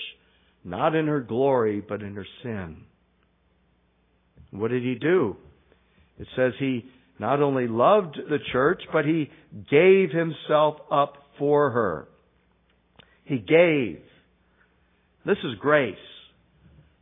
not 0.64 0.96
in 0.96 1.08
her 1.08 1.22
glory, 1.22 1.82
but 1.82 2.02
in 2.02 2.16
her 2.16 2.28
sin. 2.44 2.84
What 4.52 4.72
did 4.72 4.84
he 4.84 4.96
do? 4.96 5.36
It 6.18 6.28
says 6.36 6.54
he 6.60 6.86
not 7.20 7.42
only 7.42 7.68
loved 7.68 8.18
the 8.30 8.40
church, 8.52 8.82
but 8.92 9.06
he 9.06 9.30
gave 9.70 10.10
himself 10.12 10.78
up 10.92 11.14
for 11.38 11.72
her. 11.72 12.08
He 13.26 13.38
gave. 13.38 14.02
This 15.26 15.38
is 15.44 15.60
grace. 15.60 15.96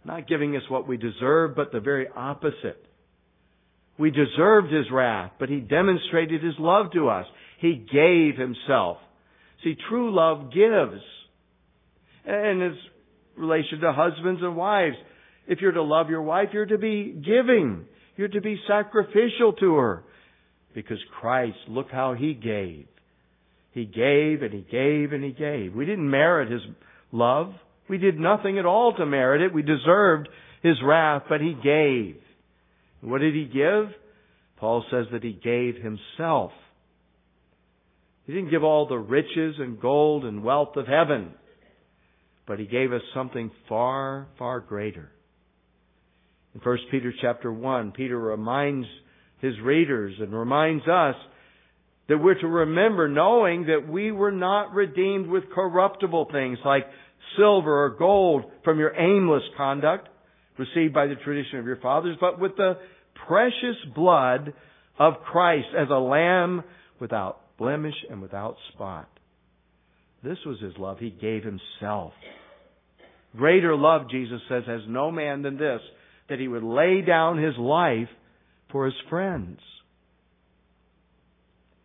Not 0.04 0.28
giving 0.28 0.56
us 0.56 0.63
what 0.70 0.88
we 0.88 0.98
deserve, 0.98 1.56
but 1.56 1.72
the 1.72 1.80
very 1.80 2.08
opposite. 2.16 2.84
We 3.98 4.12
deserved 4.12 4.72
his 4.72 4.86
wrath, 4.92 5.32
but 5.40 5.50
he 5.50 5.60
demonstrated 5.60 6.44
his 6.44 6.54
love 6.60 6.92
to 6.94 7.10
us. 7.10 7.26
He 7.60 7.74
gave 7.74 8.38
himself. 8.38 8.98
See, 9.63 9.76
true 9.89 10.13
love 10.13 10.52
gives. 10.54 11.02
And 12.26 12.62
it's 12.62 12.78
relation 13.38 13.80
to 13.80 13.93
husbands 13.93 14.41
and 14.43 14.56
wives. 14.56 14.96
If 15.48 15.62
you're 15.62 15.72
to 15.72 15.84
love 15.84 16.10
your 16.10 16.22
wife, 16.22 16.50
you're 16.54 16.65
to 16.65 16.78
be 16.78 17.12
giving. 17.13 17.86
You're 18.17 18.28
to 18.28 18.41
be 18.41 18.60
sacrificial 18.67 19.54
to 19.60 19.76
her. 19.76 20.04
Because 20.74 20.98
Christ, 21.20 21.58
look 21.67 21.88
how 21.91 22.13
He 22.13 22.34
gave. 22.34 22.88
He 23.72 23.86
gave 23.86 24.41
and 24.41 24.54
He 24.54 24.65
gave 24.70 25.13
and 25.13 25.24
He 25.24 25.32
gave. 25.32 25.74
We 25.74 25.86
didn't 25.86 26.10
merit 26.10 26.52
His 26.52 26.62
love. 27.12 27.54
We 27.89 27.98
did 27.98 28.20
nothing 28.20 28.60
at 28.60 28.65
all 28.65 28.93
to 28.96 29.06
merit 29.06 29.41
it. 29.41 29.54
We 29.54 29.62
deserved 29.62 30.28
His 30.62 30.76
wrath, 30.84 31.24
but 31.30 31.41
He 31.41 31.56
gave. 31.63 32.17
What 33.02 33.22
did 33.22 33.34
He 33.34 33.46
give? 33.46 33.91
Paul 34.58 34.84
says 34.91 35.06
that 35.12 35.24
He 35.24 35.32
gave 35.34 35.76
Himself. 35.76 36.52
He 38.28 38.34
didn't 38.34 38.52
give 38.52 38.63
all 38.63 38.88
the 38.88 38.98
riches 38.98 39.56
and 39.58 39.80
gold 39.80 40.26
and 40.26 40.44
wealth 40.44 40.76
of 40.76 40.86
heaven, 40.86 41.32
but 42.46 42.60
He 42.60 42.66
gave 42.66 42.92
us 42.92 43.02
something 43.16 43.50
far, 43.68 44.28
far 44.38 44.60
greater. 44.60 45.10
In 46.54 46.62
1 46.62 46.78
Peter 46.92 47.13
chapter 47.22 47.52
1, 47.52 47.94
Peter 47.94 48.20
reminds 48.20 48.86
his 49.40 49.54
readers 49.63 50.16
and 50.20 50.34
reminds 50.34 50.84
us 50.88 51.16
that 52.10 52.18
we're 52.18 52.40
to 52.40 52.48
remember 52.48 53.08
knowing 53.08 53.68
that 53.68 53.88
we 53.88 54.12
were 54.12 54.32
not 54.32 54.74
redeemed 54.74 55.28
with 55.28 55.44
corruptible 55.54 56.28
things 56.32 56.58
like 56.66 56.86
silver 57.38 57.86
or 57.86 57.90
gold 57.92 58.46
from 58.63 58.80
your 58.80 58.96
aimless 58.96 59.44
conduct 59.56 60.10
received 60.58 60.94
by 60.94 61.06
the 61.06 61.16
tradition 61.16 61.60
of 61.60 61.66
your 61.66 61.78
fathers, 61.78 62.18
but 62.20 62.40
with 62.40 62.56
the 62.56 62.78
precious 63.28 63.78
blood 63.94 64.54
of 64.98 65.13
Christ 65.32 65.68
as 65.78 65.90
a 65.92 66.00
lamb 66.00 66.63
without 67.00 67.42
blemish 67.58 67.96
and 68.10 68.22
without 68.22 68.56
spot. 68.74 69.10
This 70.24 70.38
was 70.46 70.60
his 70.60 70.74
love. 70.78 71.00
He 71.00 71.10
gave 71.10 71.43
himself. 71.43 72.13
Greater 73.36 73.76
love, 73.76 74.10
Jesus 74.10 74.41
says, 74.50 74.63
has 74.65 74.82
no 74.88 75.12
man 75.12 75.41
than 75.41 75.58
this, 75.58 75.82
that 76.30 76.39
he 76.39 76.48
would 76.48 76.63
lay 76.63 77.02
down 77.02 77.38
his 77.38 77.56
life 77.58 78.10
for 78.72 78.86
his 78.86 78.96
friends. 79.10 79.60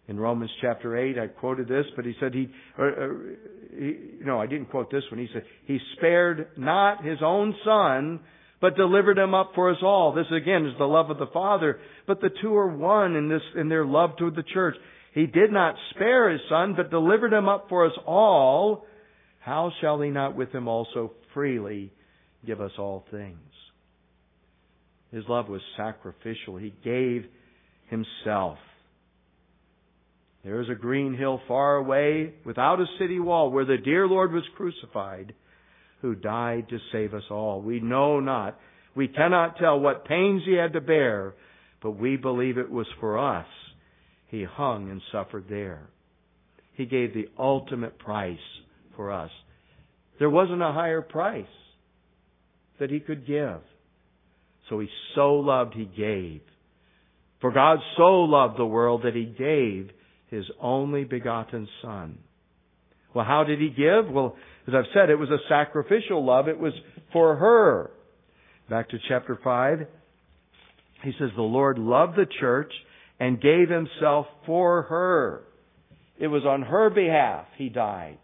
In 0.08 0.18
Romans 0.18 0.50
chapter 0.61 0.96
8, 0.96 1.18
I 1.18 1.26
quoted 1.28 1.68
this, 1.68 1.87
but 1.94 2.04
he 2.04 2.14
said 2.18 2.35
he, 2.35 2.48
or, 2.76 2.88
or, 2.88 3.37
he, 3.78 3.96
no, 4.24 4.40
I 4.40 4.46
didn't 4.46 4.66
quote 4.66 4.90
this 4.90 5.04
one. 5.11 5.20
He 5.20 5.28
said, 5.32 5.44
he 5.66 5.78
spared 5.96 6.48
not 6.56 7.04
his 7.04 7.18
own 7.22 7.54
son, 7.64 8.20
but 8.61 8.76
delivered 8.76 9.18
him 9.18 9.35
up 9.35 9.52
for 9.54 9.70
us 9.70 9.78
all. 9.82 10.12
This 10.12 10.26
again 10.35 10.66
is 10.66 10.76
the 10.78 10.85
love 10.85 11.11
of 11.11 11.18
the 11.18 11.30
Father, 11.32 11.78
but 12.06 12.20
the 12.20 12.30
two 12.40 12.54
are 12.56 12.68
one 12.68 13.14
in 13.16 13.28
this, 13.28 13.42
in 13.56 13.68
their 13.68 13.85
love 13.85 14.16
toward 14.18 14.37
the 14.37 14.42
church. 14.42 14.76
He 15.12 15.27
did 15.27 15.53
not 15.53 15.75
spare 15.90 16.31
his 16.31 16.40
son, 16.48 16.75
but 16.77 16.90
delivered 16.90 17.33
him 17.33 17.48
up 17.48 17.66
for 17.68 17.87
us 17.87 17.92
all. 18.07 18.87
How 19.40 19.70
shall 19.81 20.01
he 20.01 20.11
not 20.11 20.37
with 20.37 20.53
him 20.53 20.68
also 20.68 21.12
freely 21.35 21.92
give 22.46 22.61
us 22.61 22.72
all 22.79 23.05
things? 23.11 23.38
His 25.12 25.25
love 25.29 25.48
was 25.48 25.61
sacrificial. 25.77 26.57
He 26.57 26.75
gave 26.83 27.27
himself. 27.88 28.57
There 30.42 30.61
is 30.61 30.68
a 30.70 30.75
green 30.75 31.14
hill 31.14 31.40
far 31.46 31.77
away 31.77 32.33
without 32.44 32.81
a 32.81 32.87
city 32.98 33.20
wall 33.20 33.51
where 33.51 33.66
the 33.66 33.77
dear 33.77 34.09
Lord 34.09 34.33
was 34.33 34.42
crucified 34.57 35.35
who 36.01 36.14
died 36.14 36.68
to 36.70 36.79
save 36.90 37.14
us 37.14 37.22
all. 37.31 37.61
We 37.61 37.81
know 37.81 38.18
not. 38.18 38.59
We 38.96 39.09
cannot 39.09 39.57
tell 39.59 39.79
what 39.79 40.07
pains 40.07 40.42
he 40.44 40.55
had 40.55 40.72
to 40.72 40.81
bear, 40.81 41.35
but 41.83 41.92
we 41.92 42.16
believe 42.16 42.59
it 42.59 42.70
was 42.70 42.88
for 42.98 43.18
us. 43.18 43.46
He 44.32 44.44
hung 44.44 44.90
and 44.90 45.02
suffered 45.12 45.44
there. 45.50 45.90
He 46.72 46.86
gave 46.86 47.12
the 47.12 47.28
ultimate 47.38 47.98
price 47.98 48.38
for 48.96 49.12
us. 49.12 49.30
There 50.18 50.30
wasn't 50.30 50.62
a 50.62 50.72
higher 50.72 51.02
price 51.02 51.44
that 52.80 52.90
he 52.90 52.98
could 52.98 53.26
give. 53.26 53.60
So 54.70 54.80
he 54.80 54.88
so 55.14 55.34
loved, 55.34 55.74
he 55.74 55.84
gave. 55.84 56.40
For 57.42 57.52
God 57.52 57.80
so 57.98 58.22
loved 58.22 58.58
the 58.58 58.64
world 58.64 59.02
that 59.04 59.14
he 59.14 59.26
gave 59.26 59.90
his 60.30 60.46
only 60.58 61.04
begotten 61.04 61.68
Son. 61.82 62.18
Well, 63.14 63.26
how 63.26 63.44
did 63.44 63.60
he 63.60 63.68
give? 63.68 64.10
Well, 64.10 64.34
as 64.66 64.72
I've 64.74 64.90
said, 64.94 65.10
it 65.10 65.18
was 65.18 65.28
a 65.28 65.46
sacrificial 65.46 66.24
love. 66.24 66.48
It 66.48 66.58
was 66.58 66.72
for 67.12 67.36
her. 67.36 67.90
Back 68.70 68.88
to 68.90 68.98
chapter 69.08 69.38
5. 69.44 69.80
He 71.04 71.12
says, 71.18 71.28
The 71.36 71.42
Lord 71.42 71.78
loved 71.78 72.16
the 72.16 72.26
church 72.40 72.72
and 73.22 73.40
gave 73.40 73.68
himself 73.68 74.26
for 74.46 74.82
her. 74.82 75.44
It 76.18 76.26
was 76.26 76.42
on 76.44 76.62
her 76.62 76.90
behalf 76.90 77.46
he 77.56 77.68
died. 77.68 78.18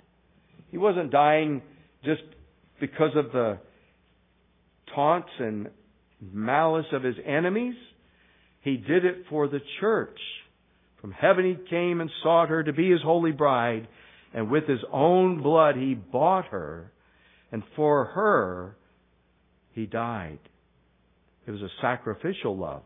He 0.72 0.76
wasn't 0.76 1.12
dying 1.12 1.62
just 2.04 2.22
because 2.80 3.12
of 3.14 3.30
the 3.30 3.60
taunts 4.92 5.30
and 5.38 5.68
malice 6.20 6.86
of 6.92 7.04
his 7.04 7.14
enemies. 7.24 7.76
He 8.62 8.76
did 8.76 9.04
it 9.04 9.26
for 9.30 9.46
the 9.46 9.60
church. 9.78 10.18
From 11.00 11.12
heaven 11.12 11.44
he 11.44 11.70
came 11.70 12.00
and 12.00 12.10
sought 12.24 12.48
her 12.48 12.64
to 12.64 12.72
be 12.72 12.90
his 12.90 13.00
holy 13.00 13.30
bride, 13.30 13.86
and 14.34 14.50
with 14.50 14.66
his 14.66 14.80
own 14.92 15.44
blood 15.44 15.76
he 15.76 15.94
bought 15.94 16.46
her, 16.46 16.90
and 17.52 17.62
for 17.76 18.06
her 18.06 18.76
He 19.74 19.86
died. 19.86 20.40
It 21.46 21.52
was 21.52 21.62
a 21.62 21.70
sacrificial 21.80 22.56
love. 22.56 22.82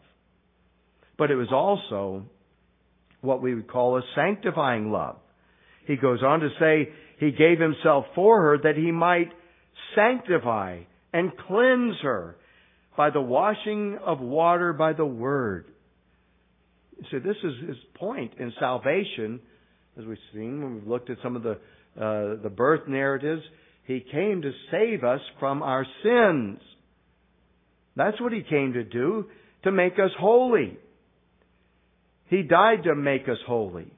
But 1.19 1.31
it 1.31 1.37
was 1.37 1.53
also 1.53 2.25
what 3.21 3.43
we 3.43 3.55
would 3.55 3.69
call 3.69 3.97
a 3.97 4.03
sanctifying 4.15 4.91
love. 4.91 5.17
He 5.87 5.97
goes 5.97 6.23
on 6.23 6.41
to 6.41 6.49
say, 6.59 6.89
He 7.19 7.31
gave 7.31 7.61
Himself 7.61 8.07
for 8.15 8.41
her 8.43 8.59
that 8.59 8.77
He 8.77 8.91
might 8.91 9.31
sanctify 9.95 10.81
and 11.13 11.33
cleanse 11.47 11.97
her 12.03 12.37
by 12.97 13.11
the 13.11 13.21
washing 13.21 13.99
of 14.05 14.21
water 14.21 14.73
by 14.73 14.93
the 14.93 15.07
Word. 15.07 15.67
So 17.11 17.19
this 17.19 17.37
is 17.43 17.69
his 17.69 17.77
point 17.95 18.35
in 18.39 18.53
salvation, 18.61 19.41
as 19.99 20.05
we've 20.05 20.19
seen 20.33 20.63
when 20.63 20.75
we've 20.75 20.87
looked 20.87 21.11
at 21.11 21.19
some 21.23 21.37
of 21.37 21.43
the 21.43 21.59
uh, 21.95 22.43
the 22.43 22.51
birth 22.51 22.89
narratives. 22.89 23.43
He 23.85 24.01
came 24.01 24.43
to 24.43 24.53
save 24.71 25.05
us 25.05 25.21
from 25.39 25.63
our 25.63 25.85
sins. 26.03 26.61
That's 27.97 28.21
what 28.21 28.33
he 28.33 28.43
came 28.43 28.75
to 28.75 28.85
do, 28.85 29.27
to 29.65 29.73
make 29.73 29.95
us 29.95 30.11
holy. 30.19 30.79
He 32.33 32.43
died 32.43 32.85
to 32.85 32.95
make 32.95 33.29
us 33.29 33.37
holy. 33.47 33.93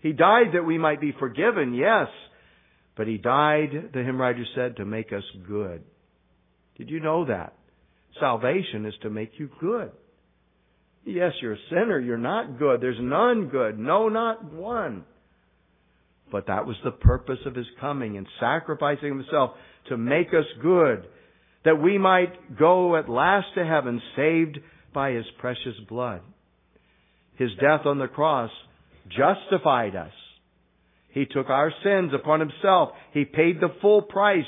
He 0.00 0.12
died 0.12 0.48
that 0.52 0.66
we 0.66 0.76
might 0.76 1.00
be 1.00 1.14
forgiven, 1.18 1.72
yes, 1.72 2.08
but 2.98 3.06
he 3.06 3.16
died, 3.16 3.92
the 3.94 4.02
hymn 4.02 4.20
writer 4.20 4.44
said, 4.54 4.76
to 4.76 4.84
make 4.84 5.10
us 5.10 5.22
good. 5.48 5.82
Did 6.76 6.90
you 6.90 7.00
know 7.00 7.24
that? 7.24 7.54
Salvation 8.20 8.84
is 8.84 8.92
to 9.00 9.08
make 9.08 9.30
you 9.38 9.48
good. 9.58 9.90
Yes, 11.06 11.32
you're 11.40 11.54
a 11.54 11.68
sinner. 11.70 11.98
You're 11.98 12.18
not 12.18 12.58
good. 12.58 12.82
There's 12.82 13.00
none 13.00 13.48
good. 13.48 13.78
No, 13.78 14.10
not 14.10 14.52
one. 14.52 15.04
But 16.30 16.48
that 16.48 16.66
was 16.66 16.76
the 16.84 16.90
purpose 16.90 17.38
of 17.46 17.54
his 17.54 17.66
coming 17.80 18.18
and 18.18 18.26
sacrificing 18.38 19.08
himself 19.08 19.52
to 19.88 19.96
make 19.96 20.28
us 20.28 20.44
good, 20.60 21.06
that 21.64 21.80
we 21.80 21.96
might 21.96 22.58
go 22.58 22.96
at 22.96 23.08
last 23.08 23.46
to 23.54 23.64
heaven 23.64 24.02
saved 24.14 24.58
by 24.92 25.12
his 25.12 25.24
precious 25.38 25.74
blood. 25.88 26.20
His 27.36 27.50
death 27.60 27.86
on 27.86 27.98
the 27.98 28.08
cross 28.08 28.50
justified 29.08 29.94
us. 29.94 30.12
He 31.10 31.26
took 31.26 31.48
our 31.48 31.72
sins 31.82 32.12
upon 32.14 32.40
himself. 32.40 32.90
He 33.12 33.24
paid 33.24 33.60
the 33.60 33.74
full 33.80 34.02
price, 34.02 34.44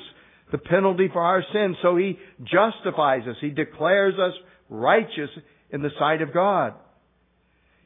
the 0.53 0.59
penalty 0.59 1.09
for 1.12 1.22
our 1.22 1.42
sins, 1.53 1.77
so 1.83 1.96
he 1.96 2.18
justifies 2.40 3.22
us. 3.29 3.37
He 3.40 3.51
declares 3.51 4.14
us 4.18 4.35
righteous 4.68 5.31
in 5.70 5.83
the 5.83 5.90
sight 5.98 6.22
of 6.22 6.35
God. 6.35 6.74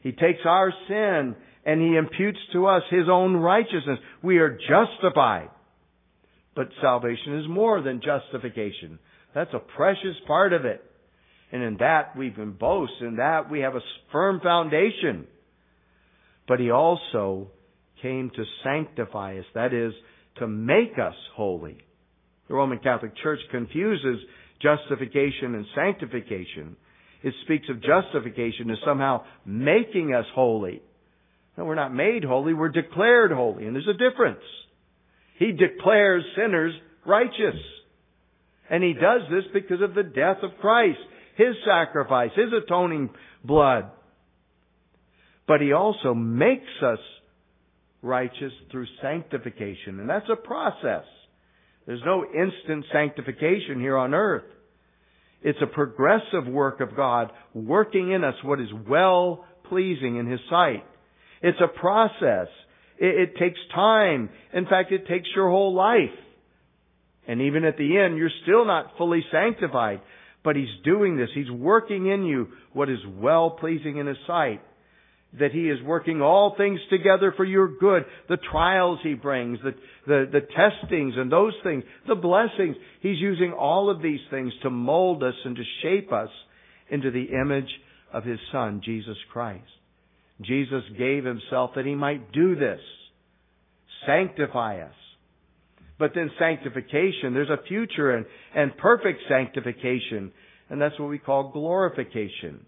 He 0.03 0.12
takes 0.12 0.41
our 0.45 0.73
sin 0.88 1.37
and 1.65 1.81
he 1.81 1.97
imputes 1.97 2.41
to 2.53 2.67
us 2.67 2.83
his 2.91 3.09
own 3.11 3.37
righteousness. 3.37 3.99
We 4.23 4.38
are 4.38 4.59
justified. 4.69 5.51
But 6.57 6.69
salvation 6.81 7.38
is 7.38 7.49
more 7.49 7.81
than 7.83 8.03
justification. 8.03 8.99
That's 9.35 9.55
a 9.55 9.61
precious 9.61 10.17
part 10.27 10.53
of 10.53 10.65
it. 10.65 10.83
And 11.53 11.62
in 11.62 11.77
that 11.79 12.17
we 12.17 12.31
can 12.31 12.53
boast. 12.53 12.93
In 13.01 13.17
that 13.17 13.51
we 13.51 13.61
have 13.61 13.77
a 13.77 13.81
firm 14.11 14.41
foundation. 14.41 15.27
But 16.49 16.59
he 16.59 16.71
also 16.71 17.49
came 18.01 18.31
to 18.35 18.45
sanctify 18.65 19.38
us. 19.38 19.45
That 19.55 19.73
is, 19.73 19.93
to 20.38 20.49
make 20.49 20.99
us 20.99 21.15
holy. 21.37 21.79
The 22.49 22.55
Roman 22.55 22.79
Catholic 22.79 23.12
Church 23.23 23.41
confuses 23.51 24.19
justification 24.61 25.55
and 25.55 25.67
sanctification. 25.75 26.77
It 27.23 27.35
speaks 27.45 27.67
of 27.69 27.83
justification 27.83 28.71
as 28.71 28.79
somehow 28.85 29.25
making 29.45 30.15
us 30.15 30.25
holy. 30.35 30.83
No, 31.57 31.65
we're 31.65 31.75
not 31.75 31.95
made 31.95 32.25
holy, 32.25 32.55
we're 32.55 32.71
declared 32.71 33.31
holy, 33.31 33.67
and 33.67 33.75
there's 33.77 33.88
a 33.88 33.93
difference. 33.93 34.43
He 35.38 35.53
declares 35.53 36.25
sinners 36.37 36.73
righteous. 37.07 37.61
And 38.71 38.83
he 38.83 38.95
does 38.95 39.23
this 39.31 39.45
because 39.53 39.83
of 39.83 39.95
the 39.95 40.03
death 40.03 40.38
of 40.43 40.59
Christ, 40.61 40.99
his 41.37 41.55
sacrifice, 41.66 42.31
his 42.35 42.53
atoning 42.53 43.11
blood. 43.45 43.90
But 45.47 45.61
he 45.61 45.73
also 45.73 46.14
makes 46.14 46.71
us 46.83 46.99
righteous 48.03 48.53
through 48.71 48.87
sanctification, 49.01 50.01
and 50.01 50.09
that's 50.09 50.29
a 50.31 50.37
process. 50.37 51.05
There's 51.87 52.03
no 52.05 52.25
instant 52.25 52.85
sanctification 52.92 53.81
here 53.81 53.97
on 53.97 54.14
earth. 54.14 54.45
It's 55.42 55.59
a 55.61 55.66
progressive 55.66 56.47
work 56.47 56.81
of 56.81 56.95
God 56.95 57.33
working 57.53 58.12
in 58.12 58.23
us 58.23 58.35
what 58.45 58.61
is 58.61 58.68
well 58.88 59.45
pleasing 59.68 60.16
in 60.16 60.27
His 60.27 60.40
sight. 60.49 60.85
It's 61.42 61.59
a 61.61 61.66
process. 61.66 62.49
It, 62.99 63.31
it, 63.31 63.37
takes 63.37 63.59
time. 63.75 64.31
In 64.53 64.66
fact, 64.66 64.92
it 64.92 65.09
takes 65.09 65.29
your 65.35 65.51
whole 65.51 65.75
life. 65.75 66.16
And 67.27 67.40
even 67.42 67.64
at 67.64 67.77
the 67.77 67.99
end, 67.99 68.16
you're 68.16 68.31
still 68.45 68.64
not 68.64 68.92
fully 68.97 69.25
sanctified. 69.33 70.01
But 70.45 70.57
He's 70.57 70.67
doing 70.85 71.17
this. 71.17 71.31
He's 71.35 71.51
working 71.51 72.07
in 72.11 72.25
you 72.25 72.49
what 72.73 72.89
is 72.89 72.99
well 73.17 73.51
pleasing 73.51 73.99
in 73.99 74.07
His 74.07 74.17
sight 74.27 74.61
that 75.39 75.53
He 75.53 75.69
is 75.69 75.83
working 75.83 76.21
all 76.21 76.55
things 76.57 76.79
together 76.91 77.33
for 77.37 77.45
your 77.45 77.69
good. 77.79 78.05
The 78.29 78.39
trials 78.51 78.99
He 79.03 79.15
brings, 79.15 79.59
the, 79.63 79.75
the, 80.07 80.27
the 80.31 80.41
testings 80.41 81.15
and 81.17 81.33
those 81.33 81.55
things, 81.63 81.85
the 82.07 82.15
blessings. 82.15 82.77
He's 83.01 83.19
using 83.19 83.53
all 83.53 83.91
of 83.91 84.03
these 84.03 84.21
things 84.31 84.53
to 84.63 84.71
mold 84.71 85.23
us 85.23 85.35
and 85.45 85.57
to 85.57 85.63
shape 85.83 86.13
us 86.13 86.29
into 86.91 87.11
the 87.11 87.29
image 87.43 87.71
of 88.13 88.25
His 88.25 88.39
Son, 88.51 88.83
Jesus 88.85 89.17
Christ. 89.33 89.65
Jesus 90.43 90.83
gave 90.99 91.25
Himself 91.25 91.73
that 91.77 91.87
He 91.87 91.95
might 91.95 92.33
do 92.33 92.55
this. 92.55 92.81
Sanctify 94.07 94.83
us. 94.83 94.95
But 96.03 96.15
then 96.17 96.33
sanctification, 96.37 97.33
there's 97.33 97.49
a 97.49 97.62
future 97.69 98.17
and, 98.17 98.27
and 98.57 98.77
perfect 98.77 99.21
sanctification. 99.29 100.33
And 100.69 100.83
that's 100.83 100.99
what 100.99 101.09
we 101.09 101.21
call 101.21 101.53
glorification. 101.53 102.67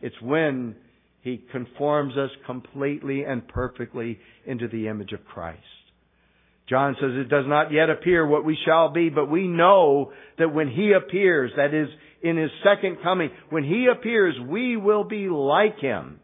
It's 0.00 0.14
when 0.22 0.76
he 1.22 1.42
conforms 1.50 2.16
us 2.16 2.30
completely 2.46 3.24
and 3.24 3.48
perfectly 3.48 4.20
into 4.46 4.68
the 4.68 4.86
image 4.86 5.10
of 5.12 5.24
Christ. 5.24 5.58
John 6.68 6.94
says 7.00 7.10
it 7.14 7.28
does 7.28 7.46
not 7.48 7.72
yet 7.72 7.90
appear 7.90 8.24
what 8.24 8.44
we 8.44 8.56
shall 8.64 8.92
be, 8.92 9.08
but 9.08 9.28
we 9.28 9.48
know 9.48 10.12
that 10.38 10.54
when 10.54 10.68
He 10.68 10.92
appears, 10.92 11.50
that 11.56 11.74
is, 11.74 11.88
in 12.22 12.36
His 12.36 12.52
second 12.62 12.98
coming, 13.02 13.30
when 13.50 13.64
He 13.64 13.88
appears, 13.90 14.36
we 14.48 14.76
will 14.76 15.02
be 15.02 15.28
like 15.28 15.80
Him. 15.80 16.20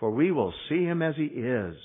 For 0.00 0.10
we 0.10 0.32
will 0.32 0.52
see 0.68 0.82
Him 0.82 1.02
as 1.02 1.14
He 1.14 1.26
is. 1.26 1.76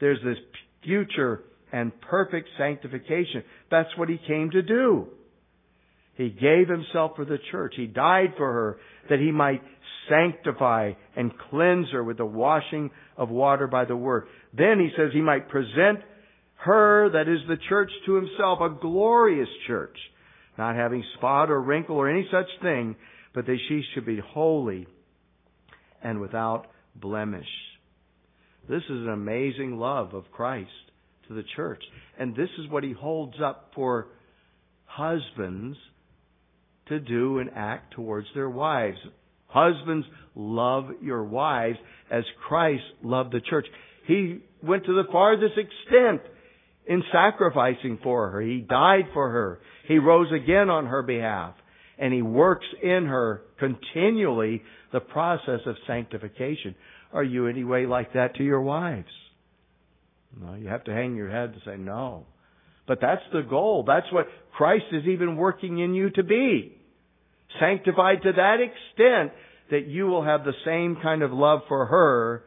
There's 0.00 0.18
this 0.24 0.38
future 0.82 1.44
and 1.72 1.92
perfect 2.00 2.48
sanctification. 2.58 3.44
That's 3.70 3.96
what 3.96 4.08
He 4.08 4.18
came 4.26 4.50
to 4.50 4.62
do. 4.62 5.08
He 6.16 6.30
gave 6.30 6.68
Himself 6.68 7.12
for 7.16 7.24
the 7.24 7.38
church. 7.50 7.74
He 7.76 7.86
died 7.86 8.34
for 8.36 8.52
her 8.52 8.78
that 9.08 9.20
He 9.20 9.30
might 9.30 9.62
sanctify 10.08 10.92
and 11.16 11.32
cleanse 11.50 11.90
her 11.92 12.02
with 12.02 12.16
the 12.16 12.26
washing 12.26 12.90
of 13.16 13.28
water 13.28 13.66
by 13.66 13.84
the 13.84 13.96
word. 13.96 14.26
Then 14.56 14.78
he 14.80 14.90
says 14.96 15.10
he 15.12 15.20
might 15.20 15.48
present 15.48 16.00
her, 16.56 17.10
that 17.10 17.28
is 17.28 17.40
the 17.48 17.58
church, 17.68 17.90
to 18.06 18.14
himself, 18.14 18.60
a 18.60 18.70
glorious 18.80 19.48
church, 19.66 19.96
not 20.56 20.74
having 20.74 21.04
spot 21.16 21.50
or 21.50 21.60
wrinkle 21.60 21.96
or 21.96 22.08
any 22.08 22.26
such 22.32 22.48
thing, 22.62 22.96
but 23.34 23.46
that 23.46 23.58
she 23.68 23.82
should 23.94 24.06
be 24.06 24.20
holy 24.20 24.86
and 26.02 26.20
without 26.20 26.66
blemish. 26.96 27.46
This 28.68 28.82
is 28.82 28.90
an 28.90 29.08
amazing 29.08 29.78
love 29.78 30.14
of 30.14 30.30
Christ 30.32 30.68
to 31.28 31.34
the 31.34 31.44
church. 31.56 31.82
And 32.18 32.34
this 32.34 32.48
is 32.58 32.70
what 32.70 32.82
he 32.82 32.92
holds 32.92 33.36
up 33.42 33.70
for 33.74 34.08
husbands 34.86 35.76
to 36.88 36.98
do 36.98 37.38
and 37.38 37.50
act 37.54 37.94
towards 37.94 38.26
their 38.34 38.48
wives. 38.48 38.98
Husbands, 39.46 40.06
love 40.34 40.86
your 41.02 41.24
wives 41.24 41.78
as 42.10 42.24
Christ 42.46 42.82
loved 43.02 43.32
the 43.32 43.40
church. 43.40 43.66
He 44.06 44.40
went 44.62 44.84
to 44.86 44.94
the 44.94 45.10
farthest 45.10 45.54
extent 45.56 46.22
in 46.86 47.02
sacrificing 47.12 47.98
for 48.02 48.30
her. 48.30 48.40
He 48.40 48.60
died 48.60 49.04
for 49.12 49.30
her. 49.30 49.60
He 49.86 49.98
rose 49.98 50.32
again 50.32 50.70
on 50.70 50.86
her 50.86 51.02
behalf. 51.02 51.54
And 51.98 52.14
he 52.14 52.22
works 52.22 52.66
in 52.82 53.06
her 53.06 53.42
continually 53.58 54.62
the 54.92 55.00
process 55.00 55.60
of 55.66 55.76
sanctification. 55.86 56.74
Are 57.12 57.24
you 57.24 57.46
any 57.46 57.64
way 57.64 57.86
like 57.86 58.14
that 58.14 58.36
to 58.36 58.44
your 58.44 58.62
wives? 58.62 59.08
No, 60.40 60.54
you 60.54 60.68
have 60.68 60.84
to 60.84 60.92
hang 60.92 61.16
your 61.16 61.30
head 61.30 61.54
to 61.54 61.60
say 61.70 61.76
no. 61.76 62.26
But 62.86 63.00
that's 63.00 63.22
the 63.32 63.42
goal. 63.42 63.84
That's 63.86 64.10
what 64.12 64.26
Christ 64.56 64.86
is 64.92 65.06
even 65.06 65.36
working 65.36 65.78
in 65.78 65.94
you 65.94 66.10
to 66.10 66.22
be 66.22 66.78
sanctified 67.60 68.22
to 68.22 68.32
that 68.32 68.56
extent 68.60 69.32
that 69.70 69.86
you 69.86 70.06
will 70.06 70.24
have 70.24 70.44
the 70.44 70.52
same 70.64 70.96
kind 71.02 71.22
of 71.22 71.32
love 71.32 71.60
for 71.68 71.86
her 71.86 72.44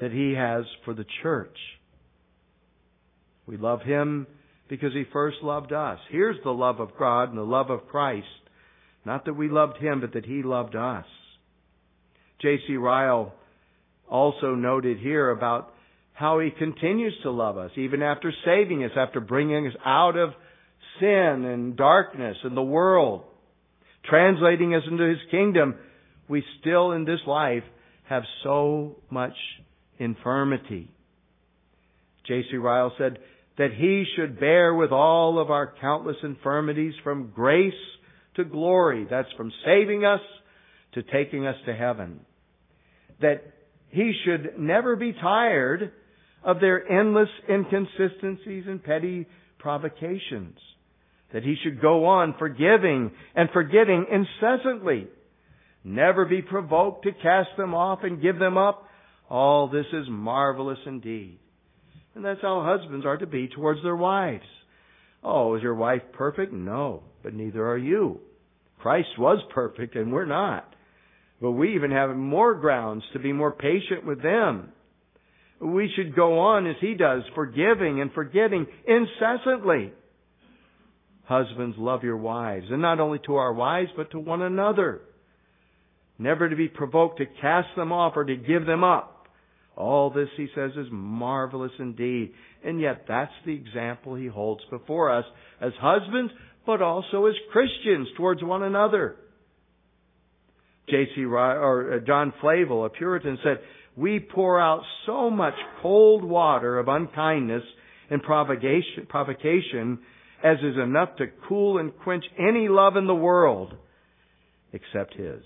that 0.00 0.10
he 0.10 0.32
has 0.32 0.64
for 0.84 0.94
the 0.94 1.06
church. 1.22 1.56
We 3.46 3.56
love 3.56 3.82
him 3.82 4.26
because 4.68 4.92
he 4.92 5.04
first 5.12 5.36
loved 5.42 5.72
us. 5.72 5.98
Here's 6.10 6.42
the 6.42 6.50
love 6.50 6.80
of 6.80 6.96
God 6.98 7.28
and 7.28 7.38
the 7.38 7.42
love 7.42 7.70
of 7.70 7.86
Christ. 7.88 8.26
Not 9.04 9.26
that 9.26 9.34
we 9.34 9.48
loved 9.48 9.76
him, 9.76 10.00
but 10.00 10.14
that 10.14 10.24
he 10.24 10.42
loved 10.42 10.74
us. 10.74 11.04
J.C. 12.40 12.76
Ryle 12.76 13.34
also 14.08 14.54
noted 14.54 14.98
here 14.98 15.30
about 15.30 15.73
how 16.14 16.38
he 16.40 16.50
continues 16.50 17.14
to 17.22 17.30
love 17.30 17.58
us, 17.58 17.70
even 17.76 18.02
after 18.02 18.32
saving 18.44 18.82
us, 18.84 18.92
after 18.96 19.20
bringing 19.20 19.66
us 19.66 19.74
out 19.84 20.16
of 20.16 20.30
sin 21.00 21.44
and 21.44 21.76
darkness 21.76 22.36
and 22.44 22.56
the 22.56 22.62
world. 22.62 23.24
translating 24.08 24.74
us 24.74 24.82
into 24.88 25.04
His 25.08 25.18
kingdom, 25.30 25.76
we 26.28 26.44
still 26.60 26.92
in 26.92 27.04
this 27.04 27.20
life 27.26 27.62
have 28.08 28.22
so 28.42 28.96
much 29.10 29.32
infirmity. 29.98 30.90
J.C. 32.26 32.56
Ryle 32.56 32.92
said 32.98 33.18
that 33.56 33.72
He 33.72 34.04
should 34.14 34.38
bear 34.38 34.74
with 34.74 34.92
all 34.92 35.38
of 35.38 35.50
our 35.50 35.72
countless 35.80 36.16
infirmities 36.22 36.94
from 37.02 37.32
grace 37.34 37.72
to 38.36 38.44
glory. 38.44 39.06
That's 39.08 39.32
from 39.36 39.52
saving 39.64 40.04
us 40.04 40.20
to 40.94 41.02
taking 41.02 41.46
us 41.46 41.56
to 41.66 41.74
heaven. 41.74 42.20
That 43.20 43.42
He 43.88 44.12
should 44.24 44.58
never 44.58 44.96
be 44.96 45.12
tired 45.12 45.92
of 46.44 46.60
their 46.60 46.86
endless 46.90 47.30
inconsistencies 47.48 48.64
and 48.66 48.84
petty 48.84 49.26
provocations. 49.58 50.58
That 51.32 51.42
he 51.42 51.56
should 51.64 51.80
go 51.80 52.04
on 52.04 52.36
forgiving 52.38 53.10
and 53.34 53.48
forgetting 53.52 54.06
incessantly. 54.12 55.08
Never 55.82 56.26
be 56.26 56.42
provoked 56.42 57.04
to 57.04 57.12
cast 57.12 57.50
them 57.56 57.74
off 57.74 58.00
and 58.02 58.22
give 58.22 58.38
them 58.38 58.56
up. 58.56 58.86
All 59.28 59.68
this 59.68 59.86
is 59.92 60.06
marvelous 60.08 60.78
indeed. 60.86 61.38
And 62.14 62.24
that's 62.24 62.42
how 62.42 62.62
husbands 62.62 63.04
are 63.04 63.16
to 63.16 63.26
be 63.26 63.48
towards 63.48 63.82
their 63.82 63.96
wives. 63.96 64.44
Oh, 65.24 65.56
is 65.56 65.62
your 65.62 65.74
wife 65.74 66.02
perfect? 66.12 66.52
No, 66.52 67.02
but 67.22 67.34
neither 67.34 67.66
are 67.66 67.78
you. 67.78 68.20
Christ 68.78 69.08
was 69.18 69.38
perfect 69.52 69.96
and 69.96 70.12
we're 70.12 70.26
not. 70.26 70.72
But 71.40 71.52
we 71.52 71.74
even 71.74 71.90
have 71.90 72.14
more 72.14 72.54
grounds 72.54 73.02
to 73.14 73.18
be 73.18 73.32
more 73.32 73.50
patient 73.50 74.06
with 74.06 74.22
them 74.22 74.73
we 75.64 75.90
should 75.96 76.14
go 76.14 76.38
on 76.40 76.66
as 76.66 76.76
he 76.80 76.94
does, 76.94 77.22
forgiving 77.34 78.00
and 78.00 78.12
forgetting 78.12 78.66
incessantly. 78.86 79.92
Husbands, 81.24 81.76
love 81.78 82.04
your 82.04 82.18
wives, 82.18 82.66
and 82.70 82.82
not 82.82 83.00
only 83.00 83.18
to 83.26 83.36
our 83.36 83.52
wives, 83.52 83.88
but 83.96 84.10
to 84.10 84.18
one 84.18 84.42
another. 84.42 85.00
Never 86.18 86.48
to 86.48 86.56
be 86.56 86.68
provoked 86.68 87.18
to 87.18 87.26
cast 87.40 87.68
them 87.76 87.92
off 87.92 88.12
or 88.16 88.24
to 88.24 88.36
give 88.36 88.66
them 88.66 88.84
up. 88.84 89.26
All 89.76 90.10
this, 90.10 90.28
he 90.36 90.48
says, 90.54 90.72
is 90.76 90.86
marvelous 90.90 91.72
indeed. 91.78 92.32
And 92.62 92.80
yet 92.80 93.06
that's 93.08 93.32
the 93.44 93.54
example 93.54 94.14
he 94.14 94.26
holds 94.26 94.62
before 94.70 95.10
us 95.10 95.24
as 95.60 95.72
husbands, 95.80 96.32
but 96.66 96.82
also 96.82 97.26
as 97.26 97.34
Christians 97.52 98.08
towards 98.16 98.42
one 98.42 98.62
another. 98.62 99.16
J.C. 100.88 101.24
or 101.24 101.94
uh, 101.94 101.98
John 102.06 102.32
Flavel, 102.40 102.84
a 102.84 102.90
Puritan, 102.90 103.38
said, 103.42 103.58
we 103.96 104.18
pour 104.18 104.60
out 104.60 104.82
so 105.06 105.30
much 105.30 105.54
cold 105.80 106.24
water 106.24 106.78
of 106.78 106.88
unkindness 106.88 107.62
and 108.10 108.22
provocation, 108.22 109.06
provocation 109.08 110.00
as 110.42 110.58
is 110.58 110.76
enough 110.82 111.16
to 111.16 111.26
cool 111.48 111.78
and 111.78 111.96
quench 112.02 112.24
any 112.38 112.68
love 112.68 112.96
in 112.96 113.06
the 113.06 113.14
world 113.14 113.74
except 114.72 115.14
His. 115.14 115.42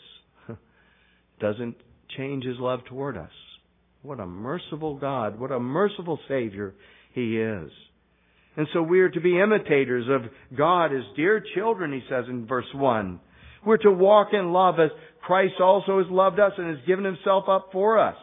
Doesn't 1.40 1.76
change 2.16 2.44
His 2.44 2.56
love 2.58 2.80
toward 2.86 3.16
us. 3.16 3.30
What 4.02 4.20
a 4.20 4.26
merciful 4.26 4.96
God. 4.96 5.38
What 5.38 5.52
a 5.52 5.60
merciful 5.60 6.18
Savior 6.28 6.74
He 7.12 7.38
is. 7.38 7.70
And 8.56 8.66
so 8.72 8.82
we 8.82 9.00
are 9.00 9.10
to 9.10 9.20
be 9.20 9.38
imitators 9.38 10.06
of 10.08 10.56
God 10.56 10.86
as 10.86 11.02
dear 11.14 11.44
children, 11.54 11.92
He 11.92 12.02
says 12.08 12.24
in 12.28 12.46
verse 12.46 12.66
1. 12.74 13.20
We're 13.64 13.76
to 13.78 13.92
walk 13.92 14.28
in 14.32 14.52
love 14.52 14.76
as 14.80 14.90
Christ 15.22 15.54
also 15.60 15.98
has 15.98 16.10
loved 16.10 16.40
us 16.40 16.52
and 16.56 16.76
has 16.76 16.86
given 16.86 17.04
Himself 17.04 17.44
up 17.48 17.68
for 17.72 17.98
us. 17.98 18.16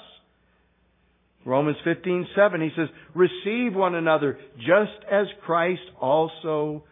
Romans 1.45 1.77
15:7 1.85 2.61
he 2.61 2.71
says, 2.75 2.89
"Receive 3.13 3.75
one 3.75 3.93
another 3.93 4.39
just 4.57 5.03
as 5.09 5.27
Christ 5.43 5.83
also 6.01 6.83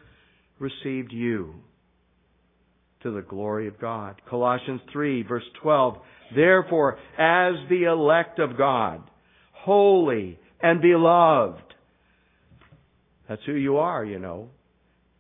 received 0.60 1.12
you 1.12 1.56
to 3.02 3.10
the 3.10 3.24
glory 3.24 3.68
of 3.68 3.80
God." 3.80 4.22
Colossians 4.30 4.82
3 4.92 5.24
verse 5.24 5.50
12, 5.56 6.00
"Therefore, 6.36 7.00
as 7.18 7.56
the 7.68 7.86
elect 7.86 8.38
of 8.38 8.56
God, 8.56 9.02
holy 9.52 10.38
and 10.62 10.82
beloved." 10.82 11.74
That's 13.28 13.44
who 13.46 13.54
you 13.54 13.78
are, 13.78 14.06
you 14.06 14.20
know. 14.20 14.50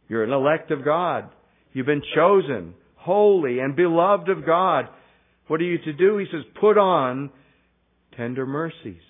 You're 0.07 0.23
an 0.23 0.33
elect 0.33 0.69
of 0.69 0.83
God. 0.83 1.29
You've 1.71 1.87
been 1.87 2.03
chosen, 2.13 2.75
holy 2.97 3.59
and 3.59 3.75
beloved 3.75 4.29
of 4.29 4.45
God. 4.45 4.89
What 5.47 5.59
are 5.59 5.63
you 5.63 5.79
to 5.79 5.93
do? 5.93 6.17
He 6.17 6.27
says, 6.27 6.43
put 6.55 6.77
on 6.77 7.31
tender 8.11 8.45
mercies 8.45 9.01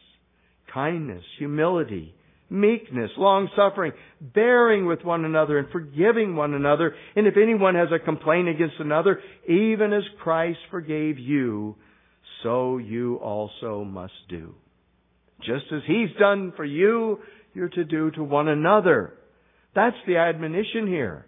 kindness, 0.73 1.23
humility, 1.37 2.13
meekness, 2.49 3.11
long 3.17 3.49
suffering, 3.55 3.91
bearing 4.21 4.85
with 4.85 5.03
one 5.03 5.25
another 5.25 5.57
and 5.57 5.69
forgiving 5.71 6.35
one 6.35 6.53
another. 6.53 6.95
And 7.15 7.27
if 7.27 7.35
anyone 7.35 7.75
has 7.75 7.89
a 7.91 8.03
complaint 8.03 8.47
against 8.49 8.75
another, 8.79 9.19
even 9.47 9.93
as 9.93 10.03
Christ 10.21 10.59
forgave 10.69 11.17
you, 11.19 11.75
so 12.43 12.77
you 12.77 13.15
also 13.15 13.83
must 13.83 14.13
do. 14.29 14.55
Just 15.39 15.65
as 15.73 15.81
He's 15.87 16.09
done 16.19 16.53
for 16.55 16.65
you, 16.65 17.19
you're 17.53 17.69
to 17.69 17.85
do 17.85 18.11
to 18.11 18.23
one 18.23 18.47
another. 18.47 19.13
That's 19.75 19.95
the 20.07 20.17
admonition 20.17 20.87
here. 20.87 21.25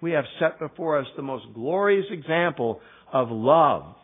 We 0.00 0.12
have 0.12 0.24
set 0.40 0.58
before 0.58 0.98
us 0.98 1.06
the 1.16 1.22
most 1.22 1.46
glorious 1.54 2.06
example 2.10 2.80
of 3.12 3.28
love. 3.30 3.94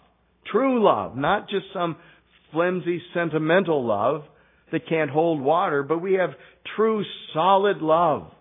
True 0.50 0.82
love, 0.82 1.16
not 1.16 1.48
just 1.48 1.66
some 1.72 1.96
flimsy 2.52 3.02
sentimental 3.14 3.86
love, 3.86 4.22
that 4.72 4.88
can't 4.88 5.10
hold 5.10 5.40
water, 5.40 5.82
but 5.82 6.00
we 6.00 6.14
have 6.14 6.30
true 6.76 7.04
solid 7.32 7.78
love. 7.78 8.32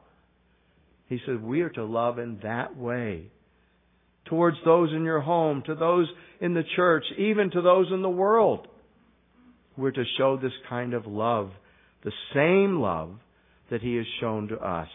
He 1.07 1.19
said 1.25 1.43
we 1.43 1.61
are 1.61 1.69
to 1.69 1.83
love 1.83 2.19
in 2.19 2.39
that 2.43 2.75
way. 2.75 3.25
Towards 4.25 4.57
those 4.63 4.91
in 4.93 5.03
your 5.03 5.19
home, 5.19 5.61
to 5.65 5.75
those 5.75 6.07
in 6.39 6.53
the 6.53 6.63
church, 6.75 7.03
even 7.17 7.51
to 7.51 7.61
those 7.61 7.87
in 7.91 8.01
the 8.01 8.09
world. 8.09 8.67
We're 9.75 9.91
to 9.91 10.03
show 10.17 10.37
this 10.37 10.53
kind 10.69 10.93
of 10.93 11.05
love, 11.05 11.51
the 12.03 12.13
same 12.33 12.79
love 12.79 13.11
that 13.69 13.81
He 13.81 13.97
has 13.97 14.05
shown 14.21 14.47
to 14.49 14.57
us. 14.57 14.87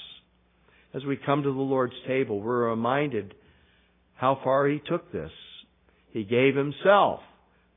As 0.94 1.04
we 1.04 1.18
come 1.18 1.42
to 1.42 1.52
the 1.52 1.60
Lord's 1.60 1.94
table, 2.06 2.40
we're 2.40 2.70
reminded 2.70 3.34
how 4.14 4.40
far 4.42 4.66
He 4.66 4.80
took 4.86 5.12
this. 5.12 5.32
He 6.12 6.24
gave 6.24 6.56
Himself. 6.56 7.20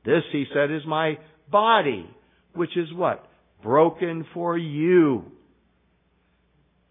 This, 0.06 0.22
He 0.32 0.46
said, 0.54 0.70
is 0.70 0.86
my 0.86 1.18
body, 1.50 2.08
which 2.54 2.74
is 2.76 2.90
what? 2.94 3.26
Broken 3.62 4.26
for 4.34 4.56
you. 4.56 5.24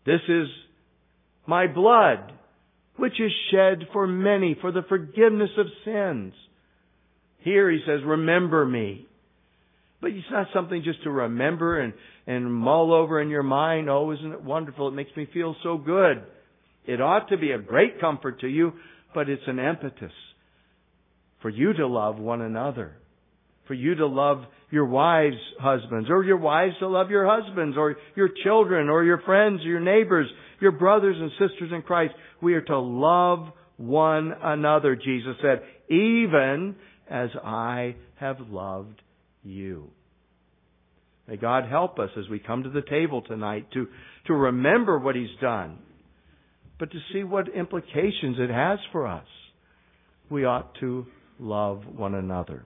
This 0.06 0.22
is 0.28 0.48
my 1.46 1.68
blood, 1.68 2.32
which 2.96 3.20
is 3.20 3.32
shed 3.52 3.88
for 3.94 4.08
many 4.08 4.58
for 4.60 4.72
the 4.72 4.84
forgiveness 4.88 5.52
of 5.58 5.66
sins. 5.86 6.34
Here 7.40 7.70
he 7.72 7.80
says, 7.86 8.02
remember 8.06 8.66
me. 8.66 9.08
But 10.02 10.12
it's 10.12 10.28
not 10.32 10.48
something 10.54 10.82
just 10.84 11.04
to 11.04 11.12
remember 11.12 11.80
and, 11.80 11.94
and 12.26 12.54
mull 12.54 12.94
over 12.94 13.22
in 13.22 13.30
your 13.30 13.44
mind. 13.44 13.90
Oh, 13.90 14.12
isn't 14.12 14.32
it 14.32 14.44
wonderful? 14.44 14.88
It 14.88 14.94
makes 14.94 15.16
me 15.16 15.28
feel 15.34 15.56
so 15.62 15.78
good. 15.78 16.24
It 16.86 17.02
ought 17.02 17.30
to 17.30 17.38
be 17.38 17.52
a 17.52 17.60
great 17.60 18.00
comfort 18.00 18.42
to 18.42 18.48
you, 18.48 18.74
but 19.14 19.30
it's 19.30 19.44
an 19.48 19.60
impetus 19.60 20.14
for 21.42 21.50
you 21.50 21.74
to 21.74 21.88
love 21.88 22.18
one 22.18 22.42
another 22.42 22.96
for 23.70 23.76
you 23.76 23.94
to 23.94 24.08
love 24.08 24.42
your 24.72 24.88
wives' 24.88 25.36
husbands, 25.60 26.10
or 26.10 26.24
your 26.24 26.38
wives 26.38 26.74
to 26.80 26.88
love 26.88 27.12
your 27.12 27.28
husbands, 27.30 27.78
or 27.78 27.98
your 28.16 28.30
children, 28.44 28.90
or 28.90 29.04
your 29.04 29.22
friends, 29.22 29.62
or 29.62 29.68
your 29.68 29.80
neighbors, 29.80 30.26
your 30.60 30.72
brothers 30.72 31.16
and 31.20 31.30
sisters 31.34 31.72
in 31.72 31.84
Christ. 31.84 32.16
We 32.42 32.56
are 32.56 32.62
to 32.62 32.80
love 32.80 33.46
one 33.78 34.34
another, 34.42 34.96
Jesus 34.96 35.36
said, 35.40 35.62
even 35.88 36.76
as 37.08 37.30
I 37.44 37.96
have 38.20 38.38
loved 38.50 39.00
you. 39.44 39.92
May 41.28 41.38
God 41.38 41.70
help 41.70 42.00
us 42.00 42.10
as 42.18 42.28
we 42.28 42.40
come 42.40 42.64
to 42.64 42.72
the 42.72 42.82
table 42.82 43.22
tonight 43.22 43.68
to, 43.74 43.88
to 44.26 44.34
remember 44.34 44.98
what 44.98 45.16
He's 45.16 45.28
done, 45.40 45.78
but 46.80 46.90
to 46.92 46.98
see 47.14 47.24
what 47.24 47.50
implications 47.50 48.38
it 48.40 48.50
has 48.50 48.80
for 48.92 49.06
us. 49.06 49.28
We 50.28 50.46
ought 50.46 50.74
to 50.80 51.06
love 51.40 51.84
one 51.86 52.16
another. 52.16 52.66